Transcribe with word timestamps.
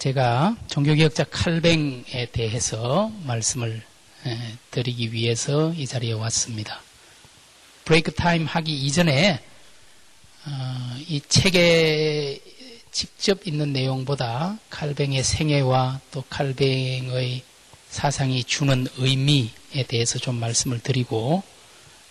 제가 0.00 0.56
종교개혁자 0.66 1.24
칼뱅에 1.24 2.28
대해서 2.32 3.12
말씀을 3.24 3.82
드리기 4.70 5.12
위해서 5.12 5.74
이 5.74 5.86
자리에 5.86 6.12
왔습니다. 6.12 6.80
브레이크 7.84 8.10
타임 8.10 8.46
하기 8.46 8.72
이전에 8.72 9.38
어, 10.46 10.96
이 11.06 11.20
책에 11.28 12.40
직접 12.90 13.46
있는 13.46 13.74
내용보다 13.74 14.56
칼뱅의 14.70 15.22
생애와 15.22 16.00
또 16.12 16.24
칼뱅의 16.30 17.42
사상이 17.90 18.44
주는 18.44 18.86
의미에 18.96 19.84
대해서 19.86 20.18
좀 20.18 20.36
말씀을 20.36 20.80
드리고 20.80 21.42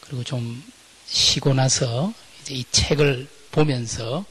그리고 0.01 0.23
좀 0.23 0.63
쉬고 1.07 1.55
나서 1.55 2.13
이제 2.41 2.53
이 2.53 2.65
책을 2.71 3.27
보면서 3.49 4.25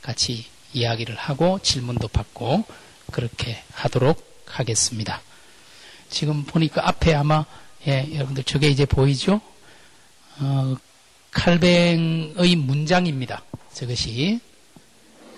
같이 0.00 0.46
이야기를 0.72 1.14
하고 1.14 1.58
질문도 1.62 2.08
받고 2.08 2.64
그렇게 3.12 3.62
하도록 3.72 4.42
하겠습니다. 4.46 5.22
지금 6.10 6.44
보니까 6.44 6.88
앞에 6.88 7.14
아마 7.14 7.44
예, 7.86 8.08
여러분들 8.14 8.44
저게 8.44 8.68
이제 8.68 8.84
보이죠? 8.84 9.40
어, 10.38 10.76
칼뱅의 11.30 12.56
문장입니다. 12.56 13.42
저것이 13.72 14.40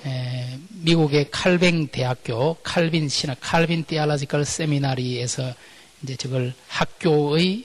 에, 0.06 0.58
미국의 0.70 1.30
칼뱅 1.30 1.88
대학교 1.88 2.54
칼빈 2.62 3.08
신학 3.08 3.38
칼빈 3.40 3.84
디알라지컬 3.84 4.44
세미나리에서 4.44 5.54
이제 6.02 6.16
저걸 6.16 6.52
학교의 6.68 7.64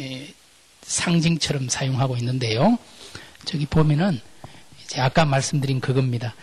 에, 0.00 0.34
상징처럼 0.82 1.68
사용하고 1.68 2.16
있는데요. 2.16 2.78
저기 3.44 3.66
보면은 3.66 4.20
이제 4.84 5.00
아까 5.00 5.24
말씀드린 5.24 5.80
그겁니다. 5.80 6.34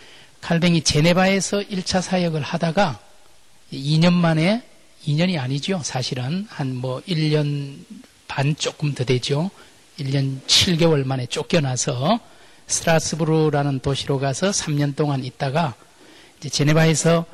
칼뱅이 0.46 0.82
제네바에서 0.82 1.58
1차 1.58 2.00
사역을 2.00 2.40
하다가 2.40 3.00
2년 3.72 4.12
만에 4.12 4.62
2년이 5.04 5.40
아니죠. 5.40 5.80
사실은 5.82 6.46
한 6.48 6.76
뭐 6.76 7.02
1년 7.08 7.78
반 8.28 8.54
조금 8.54 8.94
더 8.94 9.02
되죠. 9.02 9.50
1년 9.98 10.40
7개월 10.46 11.04
만에 11.04 11.26
쫓겨나서 11.26 12.20
스트라스부르라는 12.68 13.80
도시로 13.80 14.20
가서 14.20 14.50
3년 14.50 14.94
동안 14.94 15.24
있다가 15.24 15.74
이제 16.38 16.48
제네바에서 16.48 17.24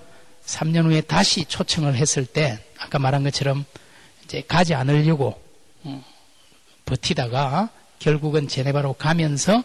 3년 0.46 0.86
후에 0.86 1.02
다시 1.02 1.44
초청을 1.44 1.96
했을 1.96 2.24
때 2.24 2.64
아까 2.78 2.98
말한 2.98 3.24
것처럼 3.24 3.66
이제 4.24 4.42
가지 4.48 4.72
않으려고 4.72 5.38
어, 5.84 6.02
버티다가 6.86 7.68
결국은 7.98 8.48
제네바로 8.48 8.94
가면서 8.94 9.62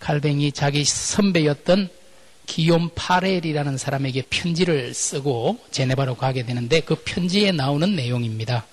칼뱅이 0.00 0.50
자기 0.50 0.84
선배였던 0.84 2.01
기욤 2.46 2.90
파렐이라는 2.94 3.78
사람에게 3.78 4.22
편지를 4.28 4.92
쓰고 4.94 5.58
제네바로 5.70 6.16
가게 6.16 6.44
되는데 6.44 6.80
그 6.80 6.96
편지에 6.96 7.52
나오는 7.52 7.94
내용입니다. 7.94 8.66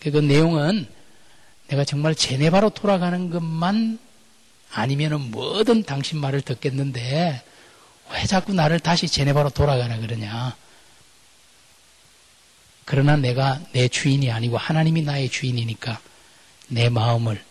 그 0.00 0.08
내용은 0.08 0.86
내가 1.68 1.84
정말 1.84 2.14
제네바로 2.14 2.70
돌아가는 2.70 3.30
것만 3.30 3.98
아니면은 4.72 5.30
뭐든 5.30 5.84
당신 5.84 6.18
말을 6.18 6.42
듣겠는데 6.42 7.42
왜 8.12 8.26
자꾸 8.26 8.52
나를 8.52 8.80
다시 8.80 9.08
제네바로 9.08 9.50
돌아가라 9.50 9.98
그러냐. 9.98 10.56
그러나 12.84 13.16
내가 13.16 13.60
내 13.72 13.88
주인이 13.88 14.30
아니고 14.30 14.58
하나님이 14.58 15.02
나의 15.02 15.30
주인이니까 15.30 16.00
내 16.68 16.88
마음을 16.88 17.42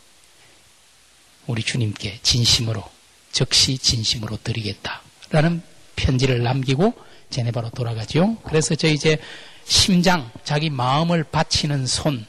우리 1.47 1.63
주님께 1.63 2.19
진심으로, 2.21 2.83
즉시 3.31 3.77
진심으로 3.77 4.37
드리겠다. 4.43 5.02
라는 5.33 5.63
편지를 5.95 6.43
남기고 6.43 6.93
제네바로 7.31 7.71
돌아가죠. 7.71 8.37
그래서 8.43 8.75
저 8.75 8.87
이제 8.87 9.17
심장, 9.65 10.29
자기 10.43 10.69
마음을 10.69 11.23
바치는 11.23 11.87
손, 11.87 12.23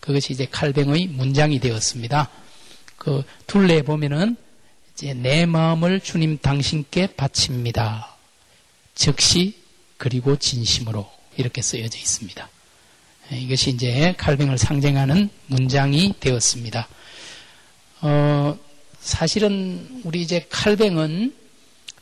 그것이 0.00 0.32
이제 0.32 0.44
칼뱅의 0.50 1.06
문장이 1.06 1.60
되었습니다. 1.60 2.28
그 2.96 3.22
둘레에 3.46 3.82
보면은 3.82 4.36
이제 4.92 5.14
내 5.14 5.46
마음을 5.46 6.00
주님 6.00 6.38
당신께 6.38 7.14
바칩니다. 7.14 8.16
즉시 8.96 9.54
그리고 9.96 10.36
진심으로 10.36 11.08
이렇게 11.36 11.62
쓰여져 11.62 11.96
있습니다. 11.96 12.48
이것이 13.30 13.70
이제 13.70 14.14
칼뱅을 14.18 14.58
상징하는 14.58 15.30
문장이 15.46 16.14
되었습니다. 16.18 16.88
어, 18.00 18.58
사실은 18.98 20.02
우리 20.02 20.22
이제 20.22 20.44
칼뱅은 20.50 21.37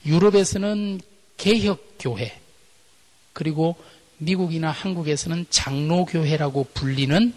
유럽에서는 0.06 1.00
개혁교회, 1.36 2.40
그리고 3.32 3.76
미국이나 4.18 4.70
한국에서는 4.70 5.46
장로교회라고 5.50 6.68
불리는 6.72 7.34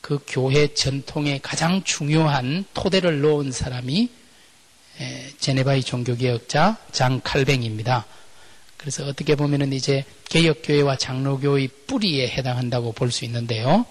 그 0.00 0.18
교회 0.26 0.72
전통의 0.72 1.40
가장 1.42 1.84
중요한 1.84 2.64
토대를 2.72 3.20
놓은 3.20 3.52
사람이 3.52 4.08
제네바의 5.38 5.82
종교개혁자 5.82 6.78
장 6.92 7.20
칼뱅입니다. 7.22 8.06
그래서 8.78 9.04
어떻게 9.04 9.34
보면은 9.34 9.74
이제 9.74 10.04
개혁교회와 10.30 10.96
장로교의 10.96 11.68
뿌리에 11.86 12.28
해당한다고 12.28 12.92
볼 12.92 13.10
수 13.10 13.26
있는데요. 13.26 13.84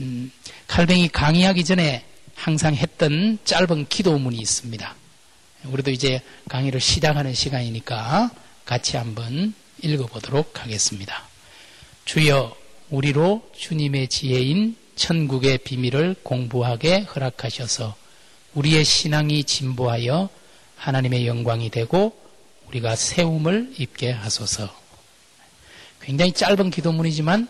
음, 0.00 0.32
칼뱅이 0.66 1.08
강의하기 1.08 1.64
전에 1.64 2.04
항상 2.34 2.74
했던 2.74 3.38
짧은 3.44 3.86
기도문이 3.88 4.38
있습니다. 4.38 4.96
우리도 5.64 5.90
이제 5.90 6.20
강의를 6.48 6.80
시작하는 6.80 7.34
시간이니까 7.34 8.30
같이 8.64 8.96
한번 8.96 9.54
읽어보도록 9.82 10.62
하겠습니다. 10.62 11.24
주여, 12.04 12.56
우리로 12.90 13.50
주님의 13.56 14.08
지혜인 14.08 14.76
천국의 14.96 15.58
비밀을 15.58 16.16
공부하게 16.22 17.00
허락하셔서 17.00 17.96
우리의 18.54 18.84
신앙이 18.84 19.44
진보하여 19.44 20.28
하나님의 20.76 21.26
영광이 21.26 21.70
되고 21.70 22.16
우리가 22.68 22.94
세움을 22.94 23.74
입게 23.78 24.10
하소서. 24.10 24.74
굉장히 26.00 26.32
짧은 26.32 26.70
기도문이지만 26.70 27.48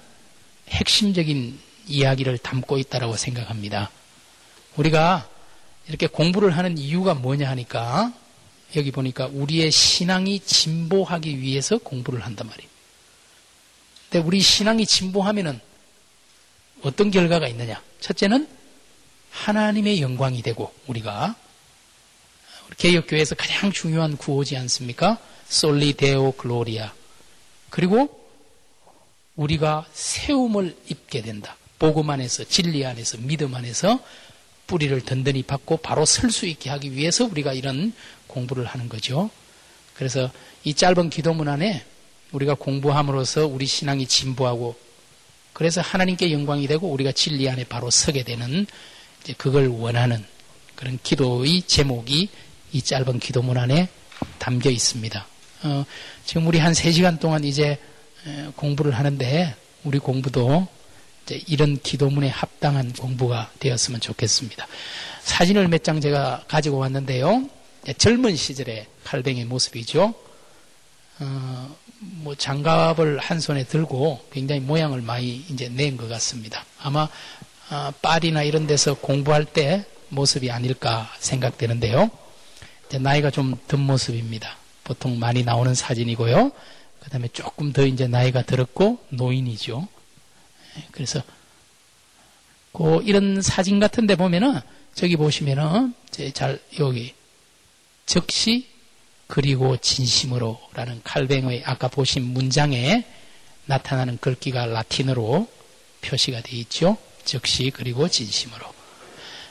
핵심적인 0.68 1.58
이야기를 1.86 2.38
담고 2.38 2.78
있다고 2.78 3.16
생각합니다. 3.16 3.90
우리가 4.76 5.28
이렇게 5.88 6.06
공부를 6.06 6.56
하는 6.56 6.78
이유가 6.78 7.14
뭐냐 7.14 7.48
하니까 7.50 8.12
여기 8.76 8.90
보니까 8.90 9.26
우리의 9.26 9.70
신앙이 9.70 10.40
진보하기 10.40 11.40
위해서 11.40 11.78
공부를 11.78 12.24
한단 12.24 12.48
말이에요. 12.48 12.70
근데 14.10 14.26
우리 14.26 14.40
신앙이 14.40 14.86
진보하면은 14.86 15.60
어떤 16.82 17.10
결과가 17.10 17.48
있느냐? 17.48 17.82
첫째는 18.00 18.48
하나님의 19.30 20.00
영광이 20.00 20.42
되고 20.42 20.72
우리가 20.86 21.34
개혁교회에서 22.76 23.34
가장 23.34 23.72
중요한 23.72 24.16
구호지 24.16 24.56
않습니까? 24.56 25.18
솔리 25.48 25.92
데오 25.94 26.32
글로리아. 26.32 26.92
그리고 27.70 28.24
우리가 29.36 29.86
세움을 29.92 30.76
입게 30.88 31.22
된다. 31.22 31.56
복음 31.78 32.10
안에서 32.10 32.44
진리 32.44 32.86
안에서 32.86 33.18
믿음 33.18 33.54
안에서 33.54 34.00
뿌리를 34.66 34.98
든든히 35.02 35.42
받고 35.42 35.78
바로 35.78 36.04
설 36.04 36.30
수 36.30 36.46
있게 36.46 36.70
하기 36.70 36.92
위해서 36.92 37.24
우리가 37.24 37.52
이런 37.52 37.92
공부를 38.26 38.64
하는 38.64 38.88
거죠. 38.88 39.30
그래서 39.94 40.30
이 40.64 40.74
짧은 40.74 41.10
기도문 41.10 41.48
안에 41.48 41.84
우리가 42.32 42.54
공부함으로써 42.54 43.46
우리 43.46 43.66
신앙이 43.66 44.06
진보하고 44.06 44.76
그래서 45.52 45.80
하나님께 45.80 46.32
영광이 46.32 46.66
되고 46.66 46.88
우리가 46.88 47.12
진리 47.12 47.48
안에 47.48 47.64
바로 47.64 47.90
서게 47.90 48.24
되는 48.24 48.66
그걸 49.38 49.68
원하는 49.68 50.24
그런 50.74 50.98
기도의 51.02 51.62
제목이 51.62 52.28
이 52.72 52.82
짧은 52.82 53.20
기도문 53.20 53.56
안에 53.56 53.88
담겨 54.38 54.70
있습니다. 54.70 55.26
어, 55.62 55.84
지금 56.26 56.46
우리 56.48 56.58
한 56.58 56.72
3시간 56.72 57.20
동안 57.20 57.44
이제 57.44 57.78
공부를 58.56 58.92
하는데 58.92 59.54
우리 59.84 59.98
공부도 59.98 60.66
이런 61.46 61.78
기도문에 61.80 62.28
합당한 62.28 62.92
공부가 62.92 63.50
되었으면 63.58 64.00
좋겠습니다. 64.00 64.66
사진을 65.22 65.68
몇 65.68 65.82
장 65.82 66.00
제가 66.00 66.44
가지고 66.48 66.78
왔는데요. 66.78 67.48
젊은 67.98 68.36
시절의 68.36 68.86
칼뱅의 69.04 69.44
모습이죠. 69.46 70.14
어, 71.20 71.76
뭐 71.98 72.34
장갑을 72.34 73.18
한 73.18 73.40
손에 73.40 73.64
들고 73.64 74.26
굉장히 74.32 74.60
모양을 74.60 75.00
많이 75.00 75.44
이제 75.48 75.68
낸 75.68 75.96
것 75.96 76.08
같습니다. 76.08 76.64
아마 76.80 77.08
어, 77.70 77.90
파리나 78.02 78.42
이런 78.42 78.66
데서 78.66 78.94
공부할 78.94 79.44
때 79.44 79.84
모습이 80.10 80.50
아닐까 80.50 81.10
생각되는데요. 81.18 82.10
나이가 83.00 83.30
좀 83.30 83.56
든 83.66 83.80
모습입니다. 83.80 84.56
보통 84.84 85.18
많이 85.18 85.42
나오는 85.42 85.74
사진이고요. 85.74 86.50
그 87.00 87.10
다음에 87.10 87.28
조금 87.32 87.72
더 87.72 87.84
이제 87.86 88.06
나이가 88.06 88.42
들었고 88.42 88.98
노인이죠. 89.08 89.88
그래서 90.90 91.22
그 92.72 93.02
이런 93.04 93.40
사진 93.42 93.78
같은데 93.80 94.16
보면은 94.16 94.60
저기 94.94 95.16
보시면은 95.16 95.94
잘 96.32 96.60
여기 96.78 97.14
즉시 98.06 98.68
그리고 99.26 99.76
진심으로라는 99.76 101.02
칼뱅의 101.04 101.62
아까 101.64 101.88
보신 101.88 102.22
문장에 102.24 103.04
나타나는 103.66 104.18
글귀가 104.18 104.66
라틴어로 104.66 105.48
표시가 106.02 106.42
되어 106.42 106.58
있죠. 106.60 106.98
즉시 107.24 107.70
그리고 107.70 108.08
진심으로. 108.08 108.66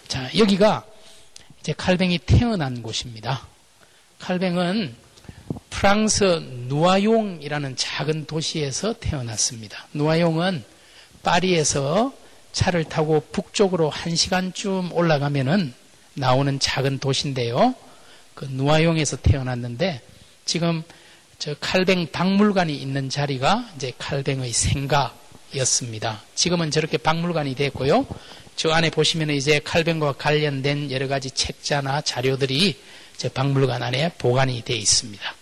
자, 0.07 0.29
여기가 0.37 0.85
이제 1.59 1.73
칼뱅이 1.73 2.19
태어난 2.19 2.83
곳입니다. 2.83 3.47
칼뱅은 4.19 4.95
프랑스 5.69 6.23
누아용이라는 6.67 7.75
작은 7.75 8.25
도시에서 8.25 8.93
태어났습니다. 8.99 9.87
누아용은 9.93 10.63
파리에서 11.23 12.13
차를 12.51 12.83
타고 12.83 13.21
북쪽으로 13.31 13.89
한 13.89 14.15
시간쯤 14.15 14.93
올라가면은 14.93 15.73
나오는 16.13 16.59
작은 16.59 16.99
도시인데요. 16.99 17.73
그 18.35 18.45
누아용에서 18.45 19.17
태어났는데 19.17 20.01
지금 20.45 20.83
저 21.39 21.55
칼뱅 21.59 22.07
박물관이 22.11 22.75
있는 22.75 23.09
자리가 23.09 23.71
이제 23.75 23.91
칼뱅의 23.97 24.53
생가였습니다. 24.53 26.21
지금은 26.35 26.69
저렇게 26.69 26.97
박물관이 26.97 27.55
됐고요. 27.55 28.05
저 28.55 28.69
안에 28.69 28.91
보시면 28.91 29.31
이제 29.31 29.59
칼뱅과 29.59 30.13
관련된 30.13 30.91
여러 30.91 31.07
가지 31.07 31.31
책자나 31.31 32.01
자료들이 32.01 32.79
저 33.17 33.29
박물관 33.29 33.81
안에 33.81 34.11
보관이 34.19 34.61
되어 34.63 34.77
있습니다. 34.77 35.35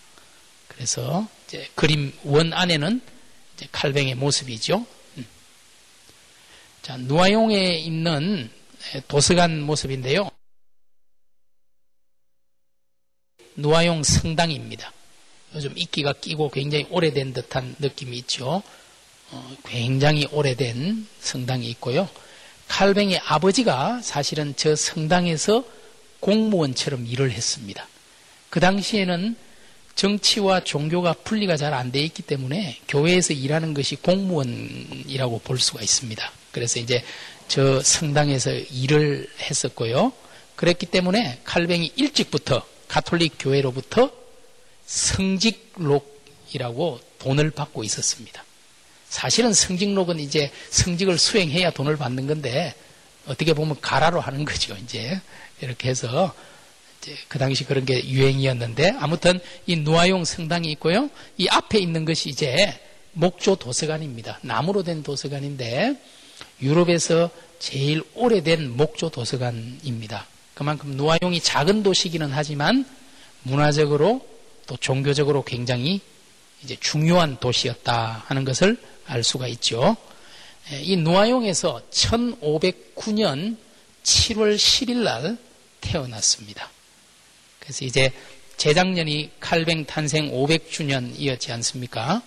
그래서 0.68 1.28
그림 1.74 2.12
원 2.24 2.54
안에는 2.54 3.02
칼뱅의 3.70 4.14
모습이죠. 4.14 4.86
음. 6.82 6.84
자, 6.84 6.96
누아용에 6.96 7.76
있는 7.78 8.50
도서관 9.08 9.60
모습인데요. 9.60 10.28
누아용 13.54 14.02
성당입니다. 14.02 14.92
요즘 15.54 15.72
이끼가 15.76 16.14
끼고 16.14 16.50
굉장히 16.50 16.86
오래된 16.90 17.34
듯한 17.34 17.76
느낌이 17.78 18.16
있죠. 18.18 18.62
어, 19.30 19.56
굉장히 19.64 20.26
오래된 20.32 21.06
성당이 21.20 21.68
있고요. 21.70 22.08
칼뱅의 22.68 23.18
아버지가 23.18 24.00
사실은 24.02 24.54
저 24.56 24.74
성당에서 24.74 25.64
공무원처럼 26.20 27.06
일을 27.06 27.30
했습니다. 27.32 27.86
그 28.50 28.60
당시에는 28.60 29.36
정치와 29.94 30.64
종교가 30.64 31.12
분리가 31.12 31.56
잘 31.58 31.74
안 31.74 31.92
돼 31.92 32.00
있기 32.00 32.22
때문에 32.22 32.80
교회에서 32.88 33.34
일하는 33.34 33.74
것이 33.74 33.96
공무원이라고 33.96 35.40
볼 35.40 35.58
수가 35.58 35.82
있습니다. 35.82 36.32
그래서 36.52 36.78
이제 36.78 37.02
저 37.48 37.82
성당에서 37.82 38.52
일을 38.52 39.28
했었고요. 39.40 40.12
그랬기 40.56 40.86
때문에 40.86 41.40
칼뱅이 41.44 41.92
일찍부터 41.96 42.64
가톨릭 42.88 43.34
교회로부터 43.38 44.12
성직록이라고 44.86 46.00
돈을 47.18 47.50
받고 47.50 47.82
있었습니다. 47.84 48.44
사실은 49.08 49.52
성직록은 49.52 50.20
이제 50.20 50.50
성직을 50.70 51.18
수행해야 51.18 51.70
돈을 51.70 51.96
받는 51.96 52.26
건데 52.26 52.74
어떻게 53.26 53.52
보면 53.54 53.80
가라로 53.80 54.20
하는 54.20 54.44
거죠. 54.44 54.76
이제 54.82 55.20
이렇게 55.60 55.88
해서 55.88 56.34
이제 57.00 57.16
그 57.28 57.38
당시 57.38 57.64
그런 57.64 57.84
게 57.84 58.08
유행이었는데 58.08 58.94
아무튼 58.98 59.40
이 59.66 59.76
누아용 59.76 60.24
성당이 60.24 60.70
있고요. 60.72 61.10
이 61.36 61.48
앞에 61.48 61.78
있는 61.78 62.04
것이 62.04 62.28
이제 62.28 62.80
목조 63.12 63.56
도서관입니다. 63.56 64.38
나무로 64.42 64.82
된 64.82 65.02
도서관인데 65.02 65.96
유럽에서 66.60 67.30
제일 67.58 68.02
오래된 68.14 68.76
목조 68.76 69.10
도서관입니다. 69.10 70.26
그만큼 70.54 70.90
누아용이 70.96 71.40
작은 71.40 71.82
도시기는 71.82 72.30
하지만 72.32 72.84
문화적으로 73.42 74.26
또 74.66 74.76
종교적으로 74.76 75.42
굉장히 75.44 76.00
이제 76.62 76.76
중요한 76.80 77.38
도시였다 77.38 78.24
하는 78.26 78.44
것을 78.44 78.76
알 79.06 79.24
수가 79.24 79.48
있죠. 79.48 79.96
예, 80.72 80.80
이 80.80 80.96
누아용에서 80.96 81.82
1509년 81.90 83.56
7월 84.04 84.56
10일 84.56 85.02
날 85.02 85.36
태어났습니다. 85.80 86.70
그래서 87.58 87.84
이제 87.84 88.12
재작년이 88.56 89.30
칼뱅 89.40 89.84
탄생 89.86 90.30
500주년이었지 90.30 91.50
않습니까? 91.50 92.22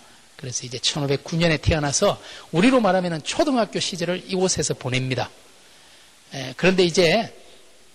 그래서 0.45 0.63
이제 0.63 0.77
1509년에 0.77 1.59
태어나서 1.59 2.21
우리로 2.51 2.79
말하면 2.79 3.23
초등학교 3.23 3.79
시절을 3.79 4.25
이곳에서 4.27 4.75
보냅니다. 4.75 5.31
예, 6.35 6.53
그런데 6.55 6.83
이제 6.83 7.35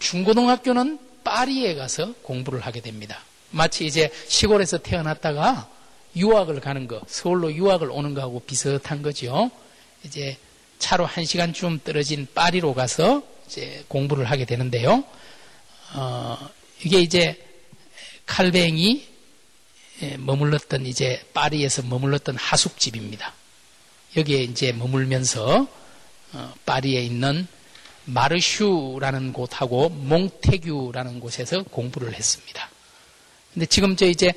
중고등학교는 0.01 0.99
파리에 1.23 1.77
가서 1.77 2.13
공부를 2.23 2.59
하게 2.59 2.81
됩니다. 2.81 3.23
마치 3.51 3.87
이제 3.87 4.11
시골에서 4.27 4.79
태어났다가 4.79 5.69
유학을 6.17 6.61
가는 6.61 6.89
거, 6.89 7.01
서울로 7.07 7.53
유학을 7.53 7.89
오는 7.89 8.15
거하고 8.15 8.41
비슷한 8.41 9.01
거죠. 9.01 9.53
이제 10.03 10.37
차로 10.81 11.07
한 11.07 11.25
시간쯤 11.25 11.83
떨어진 11.85 12.27
파리로 12.35 12.75
가서 12.75 13.23
이제 13.47 13.85
공부를 13.87 14.25
하게 14.25 14.45
되는데요. 14.45 15.05
어, 15.95 16.37
이게 16.83 16.99
이제 16.99 17.41
칼뱅이 18.27 19.10
머물렀던 20.19 20.87
이제 20.87 21.23
파리에서 21.35 21.83
머물렀던 21.83 22.37
하숙집입니다. 22.37 23.33
여기에 24.17 24.43
이제 24.45 24.73
머물면서 24.73 25.69
어, 26.33 26.55
파리에 26.67 27.03
있는 27.03 27.47
마르슈라는 28.05 29.33
곳하고 29.33 29.89
몽테규라는 29.89 31.21
곳에서 31.21 31.63
공부를 31.65 32.15
했습니다. 32.15 32.69
근데 33.53 33.67
지금 33.67 33.97
저 33.97 34.07
이제 34.07 34.33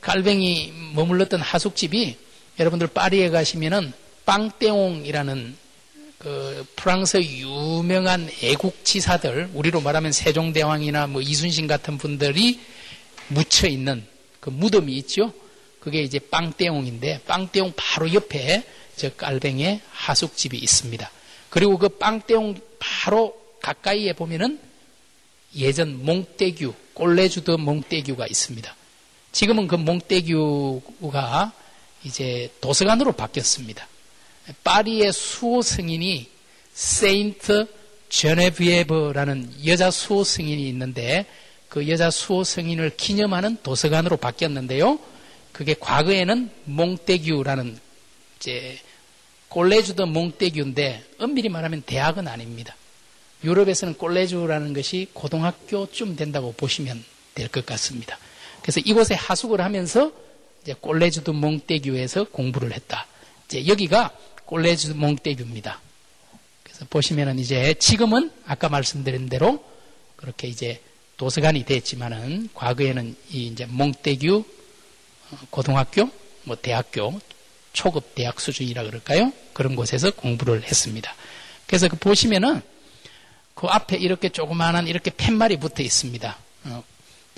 갈뱅이 0.00 0.72
머물렀던 0.94 1.40
하숙집이 1.40 2.16
여러분들 2.58 2.88
파리에 2.88 3.30
가시면은 3.30 3.92
빵떼옹이라는 4.24 5.56
그 6.18 6.66
프랑스 6.74 7.18
유명한 7.18 8.28
애국지사들 8.42 9.50
우리로 9.54 9.80
말하면 9.80 10.12
세종대왕이나 10.12 11.06
뭐 11.06 11.20
이순신 11.20 11.66
같은 11.66 11.98
분들이 11.98 12.58
묻혀 13.28 13.68
있는 13.68 14.04
그 14.46 14.50
무덤이 14.50 14.96
있죠. 14.98 15.32
그게 15.80 16.02
이제 16.02 16.20
빵떼옹인데 16.20 17.22
빵떼옹 17.26 17.72
바로 17.74 18.14
옆에 18.14 18.62
저 18.96 19.10
깔뱅의 19.10 19.80
하숙집이 19.90 20.56
있습니다. 20.56 21.10
그리고 21.50 21.76
그 21.78 21.88
빵떼옹 21.88 22.54
바로 22.78 23.36
가까이에 23.60 24.12
보면은 24.12 24.60
예전 25.56 26.04
몽떼규, 26.04 26.74
꼴레주드 26.94 27.50
몽떼규가 27.50 28.28
있습니다. 28.28 28.76
지금은 29.32 29.66
그 29.66 29.74
몽떼규가 29.74 31.52
이제 32.04 32.52
도서관으로 32.60 33.12
바뀌었습니다. 33.12 33.88
파리의 34.62 35.12
수호 35.12 35.60
승인이 35.60 36.28
세인트 36.72 37.66
제네비에브라는 38.10 39.66
여자 39.66 39.90
수호 39.90 40.22
승인이 40.22 40.68
있는데 40.68 41.26
그 41.68 41.88
여자 41.88 42.10
수호 42.10 42.44
승인을 42.44 42.96
기념하는 42.96 43.58
도서관으로 43.62 44.16
바뀌었는데요. 44.16 44.98
그게 45.52 45.74
과거에는 45.78 46.50
몽떼규라는 46.64 47.78
이제 48.38 48.78
꼴레주드 49.48 50.02
몽떼규인데 50.02 51.04
엄밀히 51.18 51.48
말하면 51.48 51.82
대학은 51.86 52.28
아닙니다. 52.28 52.74
유럽에서는 53.44 53.94
꼴레주라는 53.94 54.72
것이 54.74 55.08
고등학교쯤 55.12 56.16
된다고 56.16 56.52
보시면 56.52 57.04
될 57.34 57.48
것 57.48 57.64
같습니다. 57.66 58.18
그래서 58.62 58.80
이곳에 58.80 59.14
하숙을 59.14 59.60
하면서 59.60 60.10
이제 60.62 60.74
꼴레주드 60.80 61.30
몽떼규에서 61.30 62.24
공부를 62.24 62.72
했다. 62.72 63.06
이제 63.46 63.66
여기가 63.66 64.10
꼴레주드 64.46 64.94
몽떼규입니다. 64.94 65.80
그래서 66.64 66.86
보시면은 66.90 67.38
이제 67.38 67.74
지금은 67.74 68.30
아까 68.46 68.68
말씀드린 68.68 69.28
대로 69.28 69.62
그렇게 70.16 70.48
이제 70.48 70.80
도서관이 71.16 71.64
됐지만은 71.64 72.50
과거에는 72.54 73.16
이 73.30 73.46
이제 73.46 73.64
몽떼규 73.66 74.44
어, 75.30 75.38
고등학교, 75.50 76.10
뭐 76.44 76.56
대학교, 76.56 77.18
초급 77.72 78.14
대학 78.14 78.40
수준이라 78.40 78.84
그럴까요? 78.84 79.32
그런 79.52 79.76
곳에서 79.76 80.10
공부를 80.10 80.62
했습니다. 80.62 81.14
그래서 81.66 81.88
그 81.88 81.96
보시면은 81.96 82.62
그 83.54 83.66
앞에 83.66 83.96
이렇게 83.96 84.28
조그마한 84.28 84.86
이렇게 84.86 85.10
팻말이 85.10 85.56
붙어 85.58 85.82
있습니다. 85.82 86.36
어, 86.64 86.84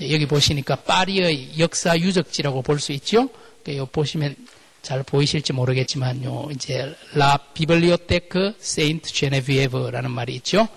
여기 0.02 0.26
보시니까 0.26 0.76
파리의 0.76 1.58
역사 1.58 1.96
유적지라고 1.98 2.62
볼 2.62 2.80
수 2.80 2.92
있죠? 2.92 3.28
그 3.64 3.76
여기 3.76 3.90
보시면 3.90 4.34
잘 4.82 5.02
보이실지 5.02 5.52
모르겠지만요. 5.52 6.48
이제 6.52 6.94
La 7.14 7.36
Bibliothèque 7.54 8.54
Sainte-Geneviève라는 8.58 10.10
말이 10.10 10.34
있죠. 10.36 10.68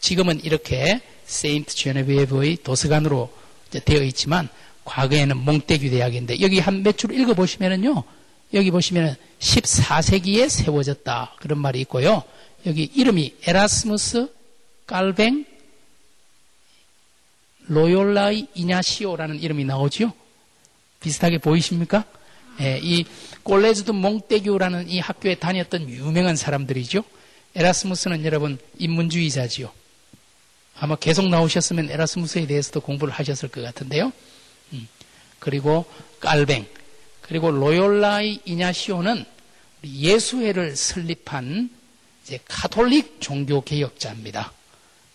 지금은 0.00 0.44
이렇게 0.44 1.00
세인트 1.30 1.74
제네비에브의 1.74 2.58
도서관으로 2.64 3.30
되어 3.84 4.02
있지만 4.02 4.48
과거에는 4.84 5.36
몽테규 5.36 5.88
대학인데 5.90 6.40
여기 6.40 6.58
한 6.58 6.82
몇 6.82 6.96
줄 6.96 7.12
읽어 7.12 7.34
보시면은요. 7.34 8.02
여기 8.52 8.70
보시면 8.72 9.14
14세기에 9.38 10.48
세워졌다. 10.48 11.36
그런 11.38 11.58
말이 11.60 11.80
있고요. 11.82 12.24
여기 12.66 12.90
이름이 12.92 13.36
에라스무스 13.46 14.28
깔뱅 14.86 15.44
로욜라의 17.68 18.48
이냐시오라는 18.54 19.40
이름이 19.40 19.64
나오죠? 19.64 20.12
비슷하게 20.98 21.38
보이십니까? 21.38 22.04
예, 22.60 22.80
이 22.82 23.04
꼴레즈드 23.44 23.92
몽테규라는 23.92 24.88
이 24.88 24.98
학교에 24.98 25.36
다녔던 25.36 25.88
유명한 25.88 26.34
사람들이죠. 26.34 27.04
에라스무스는 27.54 28.24
여러분 28.24 28.58
인문주의자지요. 28.78 29.70
아마 30.80 30.96
계속 30.96 31.28
나오셨으면 31.28 31.90
에라스무스에 31.90 32.46
대해서도 32.46 32.80
공부를 32.80 33.12
하셨을 33.12 33.50
것 33.50 33.60
같은데요. 33.60 34.12
음, 34.72 34.88
그리고 35.38 35.84
깔뱅, 36.20 36.66
그리고 37.20 37.50
로열라이 37.50 38.40
이냐시오는 38.46 39.24
예수회를 39.84 40.74
설립한 40.76 41.70
이제 42.24 42.38
카톨릭 42.48 43.20
종교 43.20 43.60
개혁자입니다. 43.60 44.52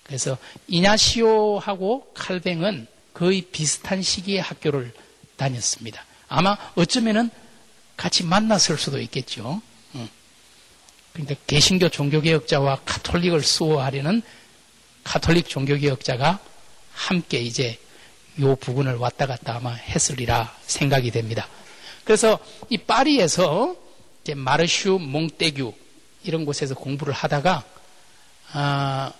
그래서 0.03 0.37
이냐시오하고 0.67 2.11
칼뱅은 2.13 2.87
거의 3.13 3.41
비슷한 3.41 4.03
시기에 4.03 4.39
학교를 4.39 4.93
다녔습니다. 5.35 6.05
아마 6.27 6.57
어쩌면은 6.75 7.31
같이 7.97 8.23
만났을 8.23 8.77
수도 8.77 8.99
있겠죠. 9.01 9.61
그러니까 11.13 11.35
개신교 11.47 11.89
종교개혁자와 11.89 12.81
카톨릭을 12.85 13.41
수호하려는 13.41 14.21
카톨릭 15.05 15.47
종교개혁자가 15.47 16.39
함께 16.93 17.39
이제 17.39 17.79
요 18.41 18.55
부분을 18.57 18.95
왔다 18.95 19.27
갔다 19.27 19.55
아마 19.55 19.71
했으리라 19.71 20.53
생각이 20.65 21.11
됩니다. 21.11 21.47
그래서 22.03 22.37
이 22.69 22.77
파리에서 22.77 23.75
마르슈 24.35 24.99
몽떼규 24.99 25.73
이런 26.23 26.43
곳에서 26.43 26.75
공부를 26.75 27.13
하다가 27.13 27.63
아, 28.51 29.13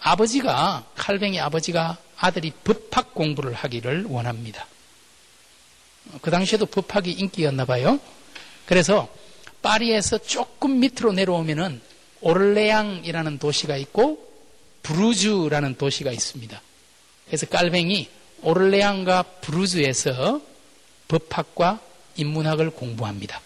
아버지가 0.00 0.84
칼뱅이 0.94 1.40
아버지가 1.40 1.96
아들이 2.16 2.52
법학 2.62 3.14
공부를 3.14 3.54
하기를 3.54 4.04
원합니다. 4.04 4.66
그 6.20 6.30
당시에도 6.30 6.66
법학이 6.66 7.10
인기였나 7.12 7.64
봐요. 7.64 7.98
그래서 8.66 9.08
파리에서 9.62 10.18
조금 10.18 10.80
밑으로 10.80 11.12
내려오면은 11.12 11.80
오를레앙이라는 12.20 13.38
도시가 13.38 13.76
있고 13.76 14.27
브루즈라는 14.88 15.76
도시가 15.76 16.12
있습니다. 16.12 16.62
그래서 17.26 17.46
깔뱅이 17.46 18.08
오를레앙과 18.40 19.22
브루즈에서 19.22 20.40
법학과 21.08 21.78
인문학을 22.16 22.70
공부합니다. 22.70 23.40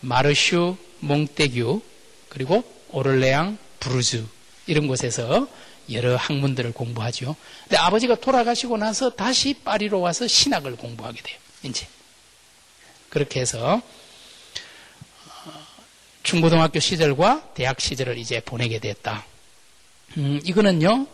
마르슈, 0.00 0.76
몽테규, 1.00 1.80
그리고 2.28 2.64
오를레앙, 2.90 3.56
브루즈 3.80 4.26
이런 4.66 4.88
곳에서 4.88 5.48
여러 5.90 6.16
학문들을 6.16 6.72
공부하죠. 6.72 7.34
근데 7.62 7.78
아버지가 7.78 8.16
돌아가시고 8.16 8.76
나서 8.76 9.08
다시 9.08 9.54
파리로 9.54 10.00
와서 10.00 10.26
신학을 10.26 10.76
공부하게 10.76 11.22
돼요. 11.22 11.38
이제 11.62 11.86
그렇게 13.08 13.40
해서 13.40 13.80
어, 15.26 15.52
중고등학교 16.22 16.78
시절과 16.78 17.54
대학 17.54 17.80
시절을 17.80 18.18
이제 18.18 18.40
보내게 18.40 18.80
됐다. 18.80 19.31
음, 20.16 20.40
이거는요, 20.44 21.06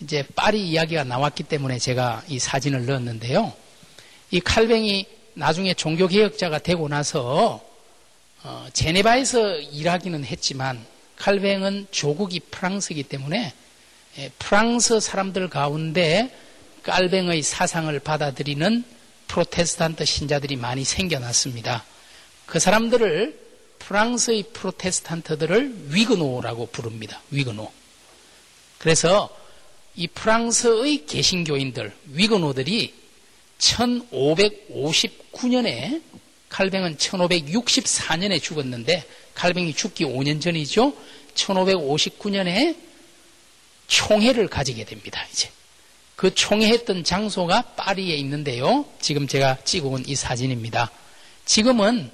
이제 0.00 0.24
파리 0.34 0.68
이야기가 0.68 1.04
나왔기 1.04 1.44
때문에 1.44 1.78
제가 1.78 2.22
이 2.28 2.38
사진을 2.38 2.86
넣었는데요. 2.86 3.52
이 4.30 4.40
칼뱅이 4.40 5.06
나중에 5.34 5.74
종교개혁자가 5.74 6.58
되고 6.58 6.88
나서 6.88 7.60
어, 8.42 8.66
제네바에서 8.72 9.56
일하기는 9.58 10.24
했지만 10.24 10.84
칼뱅은 11.16 11.88
조국이 11.90 12.40
프랑스이기 12.40 13.02
때문에 13.04 13.52
예, 14.18 14.30
프랑스 14.38 15.00
사람들 15.00 15.48
가운데 15.48 16.34
깔뱅의 16.82 17.42
사상을 17.42 17.98
받아들이는 18.00 18.84
프로테스탄트 19.28 20.04
신자들이 20.04 20.56
많이 20.56 20.84
생겨났습니다. 20.84 21.84
그 22.46 22.60
사람들을 22.60 23.46
프랑스의 23.80 24.44
프로테스탄트들을 24.52 25.88
위그노라고 25.90 26.66
부릅니다. 26.66 27.20
위그노. 27.30 27.70
그래서 28.78 29.28
이 29.94 30.06
프랑스의 30.08 31.06
개신교인들, 31.06 31.94
위그노들이 32.12 32.92
1559년에 33.58 36.02
칼뱅은 36.48 36.96
1564년에 36.96 38.42
죽었는데 38.42 39.04
칼뱅이 39.34 39.74
죽기 39.74 40.04
5년 40.04 40.40
전이죠. 40.40 40.94
1559년에 41.34 42.76
총회를 43.88 44.48
가지게 44.48 44.84
됩니다. 44.84 45.24
이제 45.32 45.50
그 46.16 46.34
총회했던 46.34 47.04
장소가 47.04 47.62
파리에 47.76 48.16
있는데요. 48.16 48.84
지금 49.00 49.26
제가 49.28 49.58
찍어 49.64 49.88
온 49.88 50.04
이 50.06 50.14
사진입니다. 50.14 50.90
지금은 51.44 52.10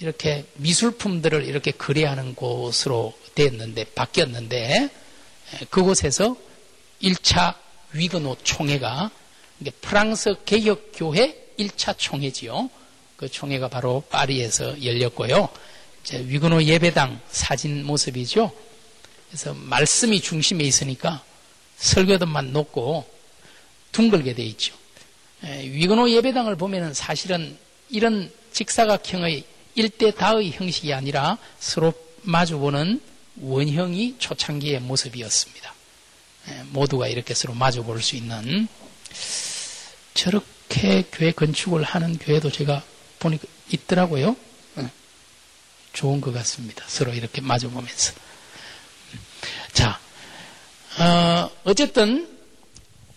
이렇게 0.00 0.44
미술품들을 0.54 1.44
이렇게 1.44 1.70
거래하는 1.70 2.34
곳으로 2.34 3.14
됐는데 3.34 3.84
바뀌었는데 3.94 4.88
그곳에서 5.70 6.36
1차 7.02 7.54
위그노 7.92 8.36
총회가 8.42 9.10
프랑스 9.80 10.34
개혁교회 10.44 11.54
1차 11.58 11.96
총회지요. 11.98 12.70
그 13.16 13.28
총회가 13.28 13.68
바로 13.68 14.02
파리에서 14.10 14.82
열렸고요. 14.84 15.48
위그노 16.12 16.62
예배당 16.64 17.20
사진 17.30 17.84
모습이죠. 17.84 18.50
그래서 19.28 19.54
말씀이 19.54 20.20
중심에 20.20 20.64
있으니까 20.64 21.22
설교들만 21.76 22.52
놓고 22.52 23.08
둥글게 23.92 24.34
돼 24.34 24.42
있죠. 24.44 24.74
위그노 25.42 26.10
예배당을 26.10 26.56
보면은 26.56 26.94
사실은 26.94 27.56
이런 27.90 28.32
직사각형의 28.52 29.44
일대다의 29.74 30.52
형식이 30.52 30.92
아니라 30.92 31.38
서로 31.58 31.92
마주보는 32.22 33.00
원형이 33.40 34.16
초창기의 34.18 34.80
모습이었습니다. 34.80 35.74
모두가 36.70 37.08
이렇게 37.08 37.34
서로 37.34 37.54
마주볼 37.54 38.02
수 38.02 38.16
있는 38.16 38.68
저렇게 40.14 41.04
교회 41.12 41.32
건축을 41.32 41.82
하는 41.82 42.18
교회도 42.18 42.50
제가 42.50 42.82
보니까 43.18 43.46
있더라고요. 43.70 44.36
좋은 45.92 46.20
것 46.20 46.32
같습니다. 46.32 46.84
서로 46.88 47.12
이렇게 47.12 47.40
마주보면서. 47.40 48.14
자, 49.72 49.98
어, 50.98 51.50
어쨌든 51.64 52.28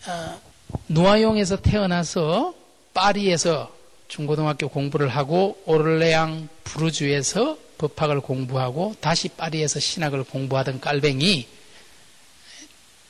어, 0.07 0.41
누아용에서 0.89 1.62
태어나서 1.62 2.53
파리에서 2.93 3.74
중고등학교 4.07 4.69
공부를 4.69 5.10
하고 5.10 5.62
오를레앙 5.65 6.48
부르주에서 6.63 7.57
법학을 7.77 8.22
공부하고 8.22 8.96
다시 9.00 9.29
파리에서 9.29 9.79
신학을 9.79 10.24
공부하던 10.24 10.82
깔뱅이 10.82 11.48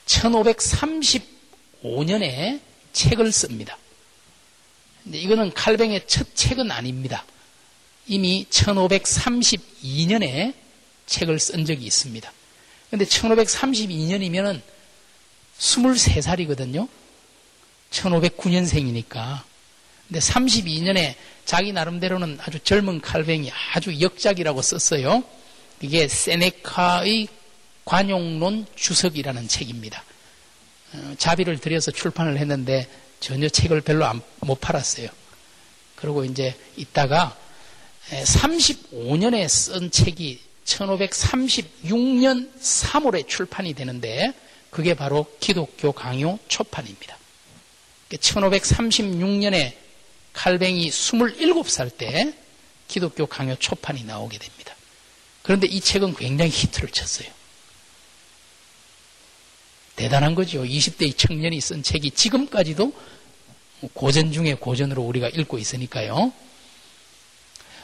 1535년에 0.06 2.60
책을 2.94 3.32
씁니다. 3.32 3.78
근데 5.04 5.18
이거는 5.20 5.54
칼뱅의 5.54 6.08
첫 6.08 6.36
책은 6.36 6.72
아닙니다. 6.72 7.24
이미 8.08 8.46
1532년에 8.50 10.54
책을 11.06 11.40
쓴 11.40 11.66
적이 11.66 11.86
있습니다. 11.86 12.32
근데 12.90 13.06
1532년이면은 13.06 14.62
23살이거든요. 15.60 16.90
1509년생이니까. 17.92 19.44
근데 20.08 20.20
32년에 20.20 21.16
자기 21.46 21.74
나름대로는 21.74 22.40
아주 22.42 22.60
젊은 22.60 23.02
칼뱅이 23.02 23.52
아주 23.74 24.00
역작이라고 24.00 24.62
썼어요. 24.62 25.24
이게 25.82 26.08
세네카의 26.08 27.28
관용론 27.86 28.66
주석이라는 28.76 29.48
책입니다. 29.48 30.04
어, 30.94 31.16
자비를 31.18 31.60
들여서 31.60 31.92
출판을 31.92 32.38
했는데 32.38 32.88
전혀 33.20 33.50
책을 33.50 33.82
별로 33.82 34.06
안, 34.06 34.22
못 34.42 34.60
팔았어요. 34.60 35.10
그리고 35.96 36.26
이제 36.26 36.56
있다가 36.76 37.36
35년에 38.10 39.48
쓴 39.48 39.90
책이 39.92 40.40
1536년 40.66 42.52
3월에 42.60 43.28
출판이 43.28 43.74
되는데 43.74 44.34
그게 44.70 44.94
바로 44.94 45.26
기독교 45.40 45.92
강요 45.92 46.38
초판입니다. 46.48 47.18
1536년에 48.10 49.85
칼뱅이 50.36 50.90
27살 50.90 51.98
때 51.98 52.34
기독교 52.88 53.26
강요 53.26 53.56
초판이 53.56 54.04
나오게 54.04 54.38
됩니다. 54.38 54.76
그런데 55.42 55.66
이 55.68 55.80
책은 55.80 56.16
굉장히 56.16 56.52
히트를 56.52 56.90
쳤어요. 56.90 57.30
대단한 59.96 60.36
거죠. 60.36 60.64
20대의 60.64 61.18
청년이 61.18 61.60
쓴 61.62 61.82
책이 61.82 62.12
지금까지도 62.12 62.94
고전 63.94 64.32
중에 64.32 64.56
고전으로 64.56 65.02
우리가 65.04 65.30
읽고 65.30 65.58
있으니까요. 65.58 66.34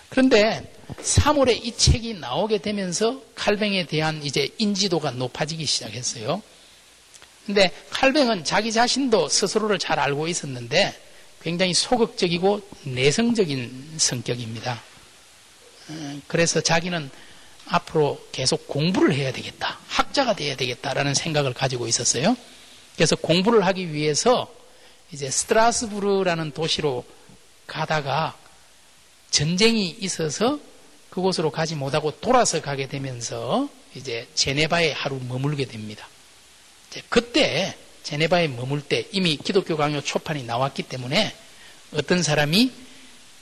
그런데 0.10 0.74
3월에 0.98 1.64
이 1.64 1.76
책이 1.76 2.16
나오게 2.16 2.58
되면서 2.58 3.22
칼뱅에 3.34 3.86
대한 3.86 4.22
이제 4.24 4.50
인지도가 4.58 5.12
높아지기 5.12 5.66
시작했어요. 5.66 6.44
근데 7.46 7.72
칼뱅은 7.92 8.44
자기 8.44 8.74
자신도 8.74 9.30
스스로를 9.30 9.80
잘 9.80 10.00
알고 10.00 10.28
있었는데 10.28 11.11
굉장히 11.42 11.74
소극적이고 11.74 12.62
내성적인 12.84 13.96
성격입니다. 13.98 14.82
어, 15.90 16.22
그래서 16.28 16.62
자기는 16.62 17.10
앞으로 17.68 18.22
계속 18.32 18.68
공부를 18.68 19.14
해야 19.14 19.32
되겠다. 19.32 19.80
학자가 19.88 20.36
돼야 20.36 20.56
되겠다라는 20.56 21.14
생각을 21.14 21.54
가지고 21.54 21.88
있었어요. 21.88 22.36
그래서 22.96 23.16
공부를 23.16 23.66
하기 23.68 23.94
위해서 23.94 24.54
이제 25.12 25.30
스트라스부르라는 25.30 26.52
도시로 26.52 27.06
가다가 27.68 28.38
전쟁이 29.30 29.90
있어서 30.00 30.60
그곳으로 31.10 31.52
가지 31.52 31.76
못하고 31.76 32.12
돌아서 32.20 32.62
가게 32.62 32.88
되면서 32.88 33.70
이제 33.96 34.28
제네바에 34.36 34.92
하루 34.92 35.20
머물게 35.28 35.66
됩니다. 35.66 36.08
그때 37.10 37.76
제네바에 38.04 38.48
머물 38.50 38.82
때 38.82 39.08
이미 39.12 39.38
기독교 39.38 39.78
강요 39.78 40.02
초판이 40.02 40.44
나왔기 40.44 40.84
때문에 40.84 41.36
어떤 41.94 42.24
사람이 42.24 42.72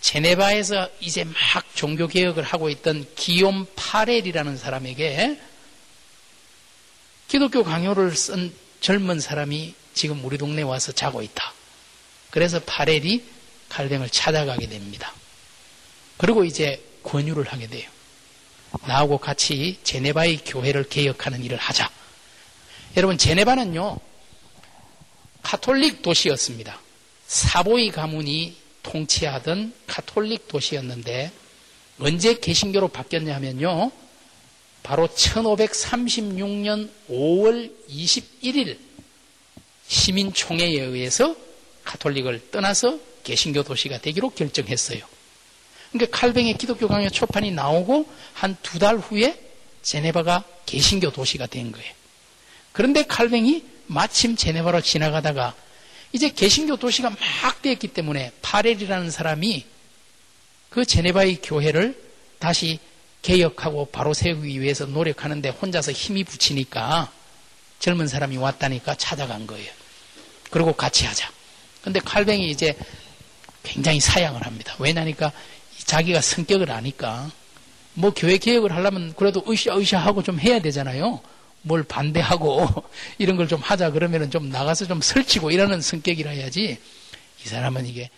제네바에서 0.02 0.90
이제 1.02 1.24
막 1.24 1.36
종교 1.76 2.08
개혁을 2.08 2.44
하고 2.44 2.70
있던 2.70 3.06
기욤 3.16 3.68
파렐이라는 3.76 4.58
사람에게 4.58 5.40
기독교 7.28 7.64
강요를 7.64 8.16
쓴 8.16 8.54
젊은 8.82 9.20
사람이 9.20 9.76
지금 9.94 10.24
우리 10.24 10.38
동네에 10.38 10.64
와서 10.64 10.92
자고 10.92 11.22
있다. 11.22 11.54
그래서 12.32 12.60
파렐이 12.62 13.24
칼뱅을 13.70 14.10
찾아가게 14.10 14.68
됩니다. 14.68 15.14
그리고 16.18 16.44
이제 16.44 16.84
권유를 17.04 17.46
하게 17.48 17.68
돼요. 17.68 17.90
나하고 18.88 19.18
같이 19.18 19.80
제네바의 19.84 20.42
교회를 20.46 20.90
개혁하는 20.90 21.44
일을 21.44 21.58
하자. 21.58 21.90
여러분, 22.98 23.18
제네바는요, 23.18 24.00
카톨릭 25.44 26.02
도시였습니다. 26.02 26.80
사보이 27.28 27.92
가문이 27.92 28.56
통치하던 28.84 29.74
카톨릭 29.88 30.48
도시였는데, 30.48 31.32
언제 32.00 32.34
개신교로 32.36 32.88
바뀌었냐면요, 32.90 33.92
바로 34.84 35.08
1536년 35.08 36.90
5월 37.10 37.72
21일 37.90 38.78
시민총회에 39.88 40.80
의해서 40.82 41.36
카톨릭을 41.84 42.52
떠나서 42.52 43.00
개신교 43.24 43.64
도시가 43.64 44.00
되기로 44.00 44.30
결정했어요. 44.32 45.04
그러니까 45.92 46.18
칼뱅의 46.18 46.58
기독교 46.58 46.88
강요 46.88 47.10
초판이 47.10 47.52
나오고 47.52 48.08
한 48.34 48.56
두 48.64 48.80
달 48.80 48.98
후에 48.98 49.40
제네바가 49.82 50.44
개신교 50.66 51.12
도시가 51.12 51.48
된 51.48 51.72
거예요. 51.72 51.92
그런데 52.72 53.04
칼뱅이 53.04 53.64
마침 53.90 54.36
제네바로 54.36 54.82
지나가다가 54.82 55.56
이제 56.14 56.30
개신교 56.30 56.78
도시가 56.78 57.10
막 57.10 57.62
됐기 57.62 57.90
때문에 57.90 58.32
파렐이라는 58.42 59.10
사람이 59.10 59.66
그 60.70 60.86
제네바의 60.86 61.40
교회를 61.42 62.00
다시 62.38 62.80
개혁하고 63.24 63.86
바로 63.86 64.14
세우기 64.14 64.62
위해서 64.62 64.86
노력하는데 64.86 65.50
혼자서 65.50 65.92
힘이 65.92 66.24
붙이니까 66.24 67.12
젊은 67.80 68.08
사람이 68.08 68.38
왔다니까 68.38 68.96
찾아간 68.96 69.48
거예요. 69.48 69.72
그리고 70.52 70.74
같이 70.74 71.06
하자. 71.06 71.30
근데 71.82 72.00
칼뱅이 72.00 72.50
이제 72.50 72.78
굉장히 73.64 74.00
사양을 74.00 74.46
합니다. 74.46 74.76
왜냐니까 74.80 75.32
자기가 75.86 76.22
성격을 76.22 76.72
아니까 76.72 77.30
뭐 77.96 78.14
교회 78.16 78.38
개혁을 78.38 78.72
하려면 78.72 79.14
그래도 79.16 79.44
으쌰으쌰 79.50 79.98
하고 79.98 80.22
좀 80.22 80.40
해야 80.40 80.60
되잖아요. 80.60 81.22
뭘 81.62 81.84
반대하고 81.84 82.68
이런 83.18 83.36
걸 83.38 83.48
좀 83.48 83.60
하자 83.62 83.92
그러면은 83.92 84.32
좀 84.32 84.50
나가서 84.50 84.86
좀 84.88 85.02
설치고 85.02 85.52
이러는 85.52 85.82
성격이라 85.82 86.32
해야지 86.32 86.78
이 87.44 87.48
사람은 87.48 87.86
이게 87.86 88.10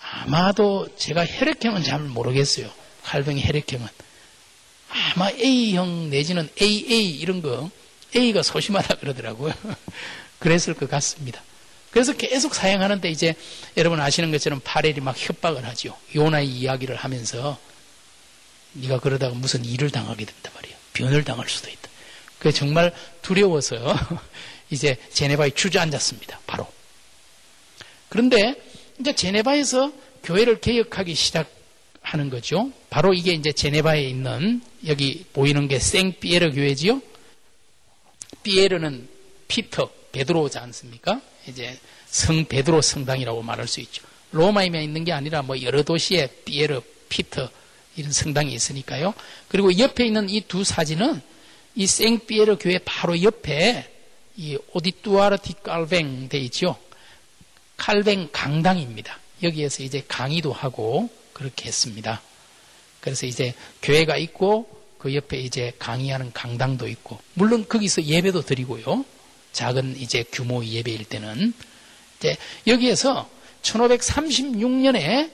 아마도 0.00 0.88
제가 0.96 1.24
혈액형은 1.26 1.82
잘 1.84 2.00
모르겠어요. 2.00 2.70
칼뱅이 3.04 3.42
혈액형은 3.44 3.86
아마 5.14 5.30
A형 5.30 6.10
내지는 6.10 6.48
AA 6.60 7.10
이런 7.18 7.40
거 7.42 7.70
A가 8.14 8.42
소심하다 8.42 8.96
그러더라고요. 8.96 9.54
그랬을 10.38 10.74
것 10.74 10.88
같습니다. 10.90 11.42
그래서 11.90 12.14
계속 12.14 12.54
사용하는데 12.54 13.08
이제 13.10 13.34
여러분 13.76 14.00
아시는 14.00 14.30
것처럼 14.32 14.60
파렐이 14.64 15.00
막 15.00 15.14
협박을 15.18 15.64
하죠. 15.66 15.96
요나의 16.14 16.46
이야기를 16.48 16.96
하면서 16.96 17.58
네가 18.74 19.00
그러다가 19.00 19.34
무슨 19.34 19.64
일을 19.64 19.90
당하게 19.90 20.24
된다 20.24 20.50
말이야. 20.54 20.74
변을 20.94 21.24
당할 21.24 21.48
수도 21.48 21.68
있다. 21.70 21.88
그게 22.42 22.52
정말 22.52 22.92
두려워서 23.22 23.78
이제 24.68 24.96
제네바에 25.12 25.50
주저앉았습니다. 25.50 26.40
바로. 26.44 26.66
그런데 28.08 28.60
이제 28.98 29.14
제네바에서 29.14 29.92
교회를 30.24 30.60
개혁하기 30.60 31.14
시작하는 31.14 32.30
거죠. 32.30 32.72
바로 32.90 33.14
이게 33.14 33.32
이제 33.32 33.52
제네바에 33.52 34.02
있는 34.02 34.60
여기 34.88 35.24
보이는 35.32 35.68
게 35.68 35.78
생피에르 35.78 36.50
교회지요. 36.52 37.00
피에르는 38.42 39.08
피터, 39.46 39.88
베드로지 40.10 40.58
않습니까? 40.58 41.20
이제 41.46 41.78
성 42.06 42.44
베드로 42.46 42.82
성당이라고 42.82 43.42
말할 43.42 43.68
수 43.68 43.78
있죠. 43.82 44.02
로마에만 44.32 44.82
있는 44.82 45.04
게 45.04 45.12
아니라 45.12 45.42
뭐 45.42 45.62
여러 45.62 45.84
도시에 45.84 46.26
피에르, 46.44 46.80
피터 47.08 47.48
이런 47.94 48.10
성당이 48.10 48.52
있으니까요. 48.52 49.14
그리고 49.46 49.78
옆에 49.78 50.06
있는 50.06 50.28
이 50.28 50.40
두 50.40 50.64
사진은 50.64 51.30
이 51.74 51.86
생피에르 51.86 52.56
교회 52.58 52.78
바로 52.78 53.22
옆에 53.22 53.90
이 54.36 54.58
오디뚜아르 54.72 55.38
디 55.38 55.54
칼뱅 55.62 56.28
돼 56.28 56.38
있죠. 56.38 56.76
칼뱅 57.76 58.28
강당입니다. 58.32 59.18
여기에서 59.42 59.82
이제 59.82 60.04
강의도 60.06 60.52
하고 60.52 61.10
그렇게 61.32 61.66
했습니다. 61.66 62.22
그래서 63.00 63.26
이제 63.26 63.54
교회가 63.82 64.16
있고 64.16 64.68
그 64.98 65.14
옆에 65.14 65.38
이제 65.40 65.72
강의하는 65.78 66.32
강당도 66.32 66.86
있고 66.88 67.18
물론 67.34 67.66
거기서 67.68 68.04
예배도 68.04 68.42
드리고요. 68.42 69.04
작은 69.52 69.96
이제 69.98 70.24
규모 70.30 70.64
예배일 70.64 71.04
때는 71.04 71.52
이제 72.18 72.36
여기에서 72.66 73.28
1536년에 73.62 75.30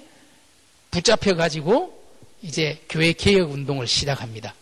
붙잡혀 0.91 1.35
가지고 1.35 1.95
이제 2.43 2.83
교회 2.89 3.13
개혁 3.13 3.53
운동을 3.53 3.87
시작합니다. 3.87 4.55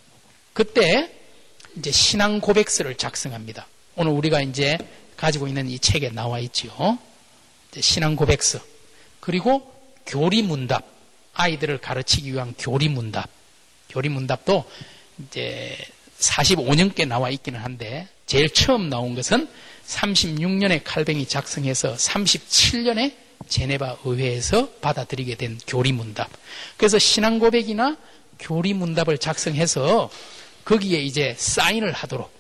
그때 0.53 1.16
이제 1.77 1.91
신앙 1.91 2.41
고백서를 2.41 2.97
작성합니다. 2.97 3.67
오늘 3.97 4.13
우리가 4.13 4.41
이제 4.41 4.79
가지고 5.17 5.47
있는 5.47 5.69
이 5.69 5.79
책에 5.79 6.11
나와 6.11 6.39
있죠. 6.41 6.99
신앙 7.79 8.17
고백서. 8.17 8.61
그리고 9.21 9.73
교리 10.07 10.43
문답. 10.43 10.85
아이들을 11.35 11.79
가르치기 11.79 12.33
위한 12.33 12.55
교리 12.59 12.89
문답. 12.89 13.29
교리 13.91 14.09
문답도 14.09 14.65
이제 15.27 15.77
45년께 16.19 17.07
나와 17.07 17.29
있기는 17.31 17.61
한데 17.61 18.09
제일 18.25 18.49
처음 18.49 18.89
나온 18.89 19.15
것은 19.15 19.49
36년에 19.87 20.81
칼뱅이 20.83 21.29
작성해서 21.29 21.95
37년에 21.95 23.15
제네바 23.49 23.99
의회에서 24.05 24.71
받아들이게 24.81 25.37
된 25.37 25.59
교리 25.67 25.93
문답. 25.93 26.31
그래서 26.79 26.99
신앙 26.99 27.39
고백이나 27.39 27.97
교리 28.39 28.73
문답을 28.73 29.19
작성해서 29.19 30.11
거기에 30.67 31.01
이제 31.01 31.35
사인을 31.39 31.93
하도록 31.93 32.31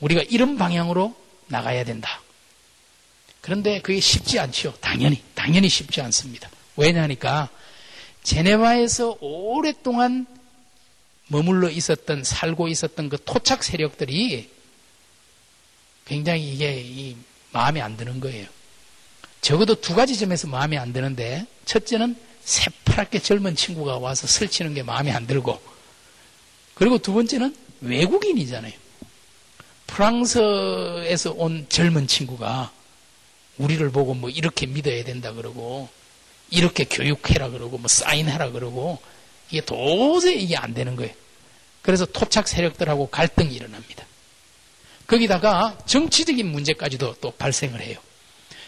우리가 0.00 0.22
이런 0.28 0.56
방향으로 0.56 1.14
나가야 1.48 1.84
된다. 1.84 2.20
그런데 3.42 3.80
그게 3.82 4.00
쉽지 4.00 4.38
않죠. 4.38 4.74
당연히, 4.80 5.22
당연히 5.34 5.68
쉽지 5.68 6.00
않습니다. 6.00 6.50
왜냐하니까 6.76 7.50
제네바에서 8.22 9.18
오랫동안 9.20 10.26
머물러 11.26 11.68
있었던, 11.68 12.24
살고 12.24 12.68
있었던 12.68 13.10
그 13.10 13.22
토착 13.22 13.62
세력들이 13.62 14.50
굉장히 16.06 16.52
이게 16.54 17.16
마음에 17.50 17.82
안 17.82 17.96
드는 17.96 18.20
거예요. 18.20 18.46
적어도 19.42 19.74
두 19.74 19.94
가지 19.94 20.16
점에서 20.18 20.46
마음에 20.46 20.78
안 20.78 20.92
드는데, 20.92 21.46
첫째는 21.66 22.16
새파랗게 22.44 23.18
젊은 23.18 23.56
친구가 23.56 23.98
와서 23.98 24.26
설치는 24.26 24.72
게 24.74 24.82
마음에 24.82 25.10
안 25.10 25.26
들고, 25.26 25.71
그리고 26.82 26.98
두 26.98 27.12
번째는 27.12 27.54
외국인이잖아요. 27.82 28.72
프랑스에서 29.86 31.30
온 31.30 31.64
젊은 31.68 32.08
친구가 32.08 32.72
우리를 33.58 33.88
보고 33.92 34.14
뭐 34.14 34.28
이렇게 34.28 34.66
믿어야 34.66 35.04
된다 35.04 35.32
그러고, 35.32 35.88
이렇게 36.50 36.82
교육해라 36.82 37.50
그러고, 37.50 37.78
뭐 37.78 37.86
사인해라 37.86 38.50
그러고, 38.50 38.98
이게 39.48 39.60
도저히 39.60 40.42
이게 40.42 40.56
안 40.56 40.74
되는 40.74 40.96
거예요. 40.96 41.14
그래서 41.82 42.04
토착 42.04 42.48
세력들하고 42.48 43.10
갈등이 43.10 43.54
일어납니다. 43.54 44.04
거기다가 45.06 45.78
정치적인 45.86 46.44
문제까지도 46.48 47.14
또 47.20 47.30
발생을 47.30 47.80
해요. 47.80 47.96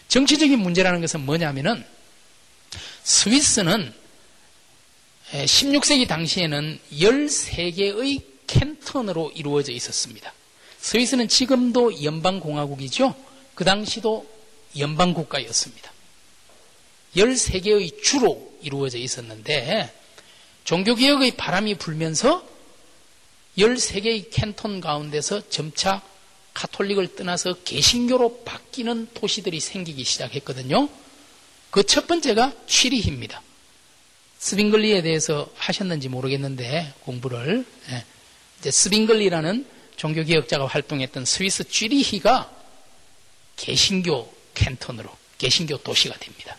정치적인 0.07 0.57
문제라는 0.61 1.01
것은 1.01 1.19
뭐냐면은 1.27 1.85
스위스는 3.03 3.93
16세기 5.43 6.07
당시에는 6.07 6.79
13개의 6.93 8.23
캔턴으로 8.47 9.33
이루어져 9.35 9.73
있었습니다. 9.73 10.33
스위스는 10.79 11.27
지금도 11.29 12.05
연방공화국이죠. 12.05 13.15
그 13.55 13.65
당시도 13.65 14.27
연방국가였습니다. 14.79 15.93
13개의 17.17 18.03
주로 18.03 18.53
이루어져 18.63 18.99
있었는데 18.99 19.93
종교개혁의 20.65 21.33
바람이 21.37 21.77
불면서 21.77 22.47
13개의 23.59 24.31
캔톤 24.31 24.81
가운데서 24.81 25.49
점차 25.49 26.03
카톨릭을 26.55 27.17
떠나서 27.17 27.57
개신교로 27.65 28.43
바뀌는 28.45 29.09
도시들이 29.15 29.59
생기기 29.59 30.05
시작했거든요. 30.05 30.89
그 31.71 31.83
첫 31.83 32.07
번째가 32.07 32.53
취리히입니다. 32.69 33.43
스빙글리에 34.45 35.01
대해서 35.01 35.49
하셨는지 35.57 36.11
모르겠는데 36.11 36.93
공부를 37.01 37.65
예. 37.89 38.05
이제 38.61 38.71
스빙글리라는 38.71 39.67
종교개혁자가 39.97 40.67
활동했던 40.67 41.25
스위스 41.25 41.65
취리히가 41.67 42.53
개신교 43.57 44.31
canton으로 44.53 45.09
개신교 45.39 45.79
도시가 45.79 46.19
됩니다. 46.19 46.59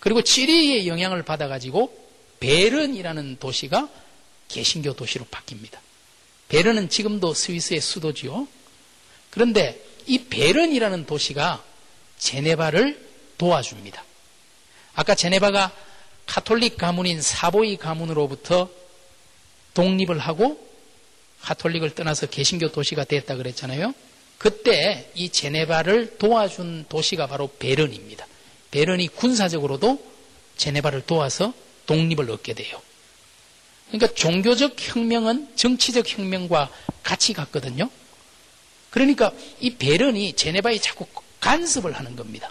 그리고 0.00 0.22
취리히의 0.22 0.88
영향을 0.88 1.22
받아가지고 1.22 1.96
베른이라는 2.40 3.36
도시가 3.38 3.88
개신교 4.48 4.94
도시로 4.94 5.26
바뀝니다. 5.26 5.78
베른은 6.48 6.88
지금도 6.88 7.34
스위스의 7.34 7.80
수도지요. 7.80 8.48
그런데 9.30 9.80
이 10.06 10.24
베른이라는 10.24 11.06
도시가 11.06 11.64
제네바를 12.18 13.00
도와줍니다. 13.38 14.04
아까 14.96 15.14
제네바가 15.14 15.93
카톨릭 16.26 16.76
가문인 16.76 17.20
사보이 17.20 17.76
가문으로부터 17.76 18.68
독립을 19.74 20.18
하고 20.18 20.58
카톨릭을 21.42 21.94
떠나서 21.94 22.26
개신교 22.26 22.72
도시가 22.72 23.04
됐다 23.04 23.36
그랬잖아요. 23.36 23.94
그때 24.38 25.10
이 25.14 25.28
제네바를 25.28 26.18
도와준 26.18 26.86
도시가 26.88 27.26
바로 27.26 27.50
베른입니다. 27.58 28.26
베른이 28.70 29.08
군사적으로도 29.08 30.02
제네바를 30.56 31.02
도와서 31.02 31.52
독립을 31.86 32.30
얻게 32.30 32.54
돼요. 32.54 32.80
그러니까 33.88 34.14
종교적 34.14 34.76
혁명은 34.78 35.56
정치적 35.56 36.08
혁명과 36.08 36.70
같이 37.02 37.32
갔거든요. 37.32 37.90
그러니까 38.90 39.32
이 39.60 39.76
베른이 39.76 40.34
제네바에 40.34 40.78
자꾸 40.78 41.06
간섭을 41.40 41.92
하는 41.92 42.16
겁니다. 42.16 42.50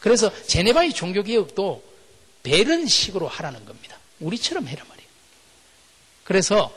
그래서 0.00 0.30
제네바의 0.46 0.92
종교개혁도 0.92 1.82
베른 2.46 2.86
식으로 2.86 3.26
하라는 3.26 3.64
겁니다. 3.64 3.98
우리처럼 4.20 4.68
해라 4.68 4.84
말이에요. 4.88 5.08
그래서 6.22 6.72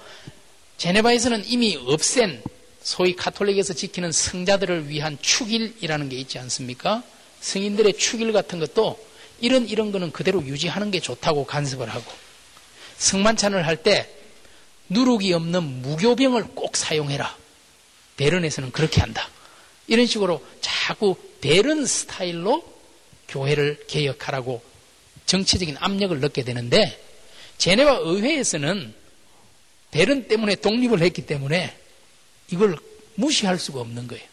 제네바에서는 0.77 1.43
이미 1.45 1.75
없앤 1.75 2.41
소위 2.81 3.15
카톨릭에서 3.15 3.75
지키는 3.75 4.11
성자들을 4.11 4.89
위한 4.89 5.19
축일이라는 5.21 6.09
게 6.09 6.15
있지 6.15 6.39
않습니까? 6.39 7.03
성인들의 7.41 7.99
축일 7.99 8.33
같은 8.33 8.59
것도 8.59 8.99
이런 9.41 9.67
이런 9.67 9.91
거는 9.91 10.11
그대로 10.11 10.43
유지하는 10.43 10.89
게 10.89 10.99
좋다고 10.99 11.45
간섭을 11.45 11.87
하고 11.87 12.11
성만찬을 12.97 13.67
할 13.67 13.77
때 13.83 14.09
누룩이 14.89 15.31
없는 15.33 15.83
무교병을 15.83 16.55
꼭 16.55 16.75
사용해라. 16.75 17.37
베른에서는 18.17 18.71
그렇게 18.71 19.01
한다. 19.01 19.29
이런 19.85 20.07
식으로 20.07 20.43
자꾸 20.61 21.15
베른 21.41 21.85
스타일로 21.85 22.63
교회를 23.27 23.85
개혁하라고 23.87 24.68
정치적인 25.29 25.77
압력을 25.79 26.19
넣게 26.19 26.43
되는데 26.43 26.99
제네바 27.59 27.99
의회에서는 28.01 28.95
베른 29.91 30.27
때문에 30.27 30.55
독립을 30.55 31.01
했기 31.03 31.25
때문에 31.25 31.77
이걸 32.51 32.77
무시할 33.13 33.59
수가 33.59 33.79
없는 33.79 34.07
거예요. 34.07 34.25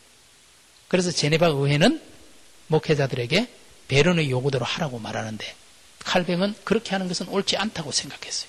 그래서 0.88 1.10
제네바 1.10 1.48
의회는 1.48 2.00
목회자들에게 2.68 3.48
베른의 3.88 4.30
요구대로 4.30 4.64
하라고 4.64 4.98
말하는데 4.98 5.54
칼뱅은 5.98 6.54
그렇게 6.64 6.92
하는 6.92 7.08
것은 7.08 7.28
옳지 7.28 7.58
않다고 7.58 7.92
생각했어요. 7.92 8.48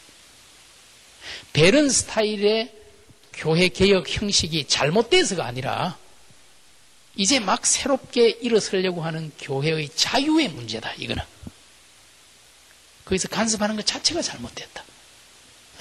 베른 1.52 1.90
스타일의 1.90 2.74
교회 3.34 3.68
개혁 3.68 4.08
형식이 4.08 4.68
잘못돼서가 4.68 5.46
아니라 5.46 5.98
이제 7.16 7.40
막 7.40 7.66
새롭게 7.66 8.30
일어서려고 8.30 9.04
하는 9.04 9.32
교회의 9.40 9.90
자유의 9.96 10.50
문제다, 10.50 10.94
이거는. 10.94 11.24
거기서 13.08 13.30
간섭하는 13.30 13.76
것 13.76 13.86
자체가 13.86 14.22
잘못됐다. 14.22 14.84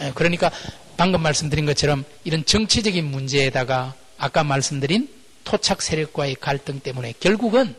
예, 0.02 0.12
그러니까 0.14 0.50
방금 0.96 1.22
말씀드린 1.22 1.66
것처럼 1.66 2.04
이런 2.24 2.44
정치적인 2.44 3.04
문제에다가 3.04 3.94
아까 4.16 4.44
말씀드린 4.44 5.08
토착 5.44 5.82
세력과의 5.82 6.36
갈등 6.36 6.80
때문에 6.80 7.14
결국은 7.18 7.74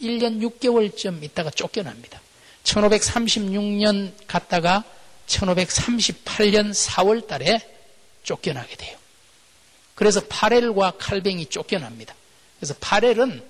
1년 0.00 0.40
6개월쯤 0.40 1.22
있다가 1.22 1.50
쫓겨납니다. 1.50 2.20
1536년 2.64 4.12
갔다가 4.26 4.84
1538년 5.26 6.72
4월 6.72 7.26
달에 7.26 7.60
쫓겨나게 8.22 8.76
돼요. 8.76 8.96
그래서 9.94 10.20
파렐과 10.28 10.92
칼뱅이 10.98 11.46
쫓겨납니다. 11.46 12.14
그래서 12.58 12.74
파렐은 12.80 13.42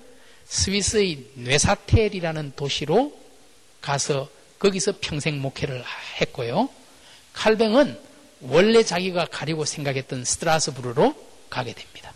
스위스의 0.45 1.25
뇌사텔이라는 1.35 2.53
도시로 2.55 3.17
가서 3.79 4.29
거기서 4.61 4.93
평생 5.01 5.41
목회를 5.41 5.83
했고요. 6.21 6.69
칼뱅은 7.33 7.99
원래 8.41 8.83
자기가 8.83 9.25
가려고 9.25 9.65
생각했던 9.65 10.23
스트라스부르로 10.23 11.15
가게 11.49 11.73
됩니다. 11.73 12.13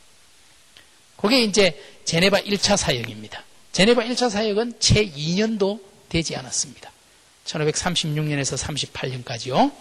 그게 1.18 1.42
이제 1.42 1.82
제네바 2.06 2.42
1차 2.42 2.78
사역입니다. 2.78 3.44
제네바 3.72 4.04
1차 4.04 4.30
사역은 4.30 4.80
채 4.80 5.06
2년도 5.06 5.82
되지 6.10 6.36
않았습니다. 6.36 6.92
1536년에서 7.46 9.24
38년까지요. 9.24 9.74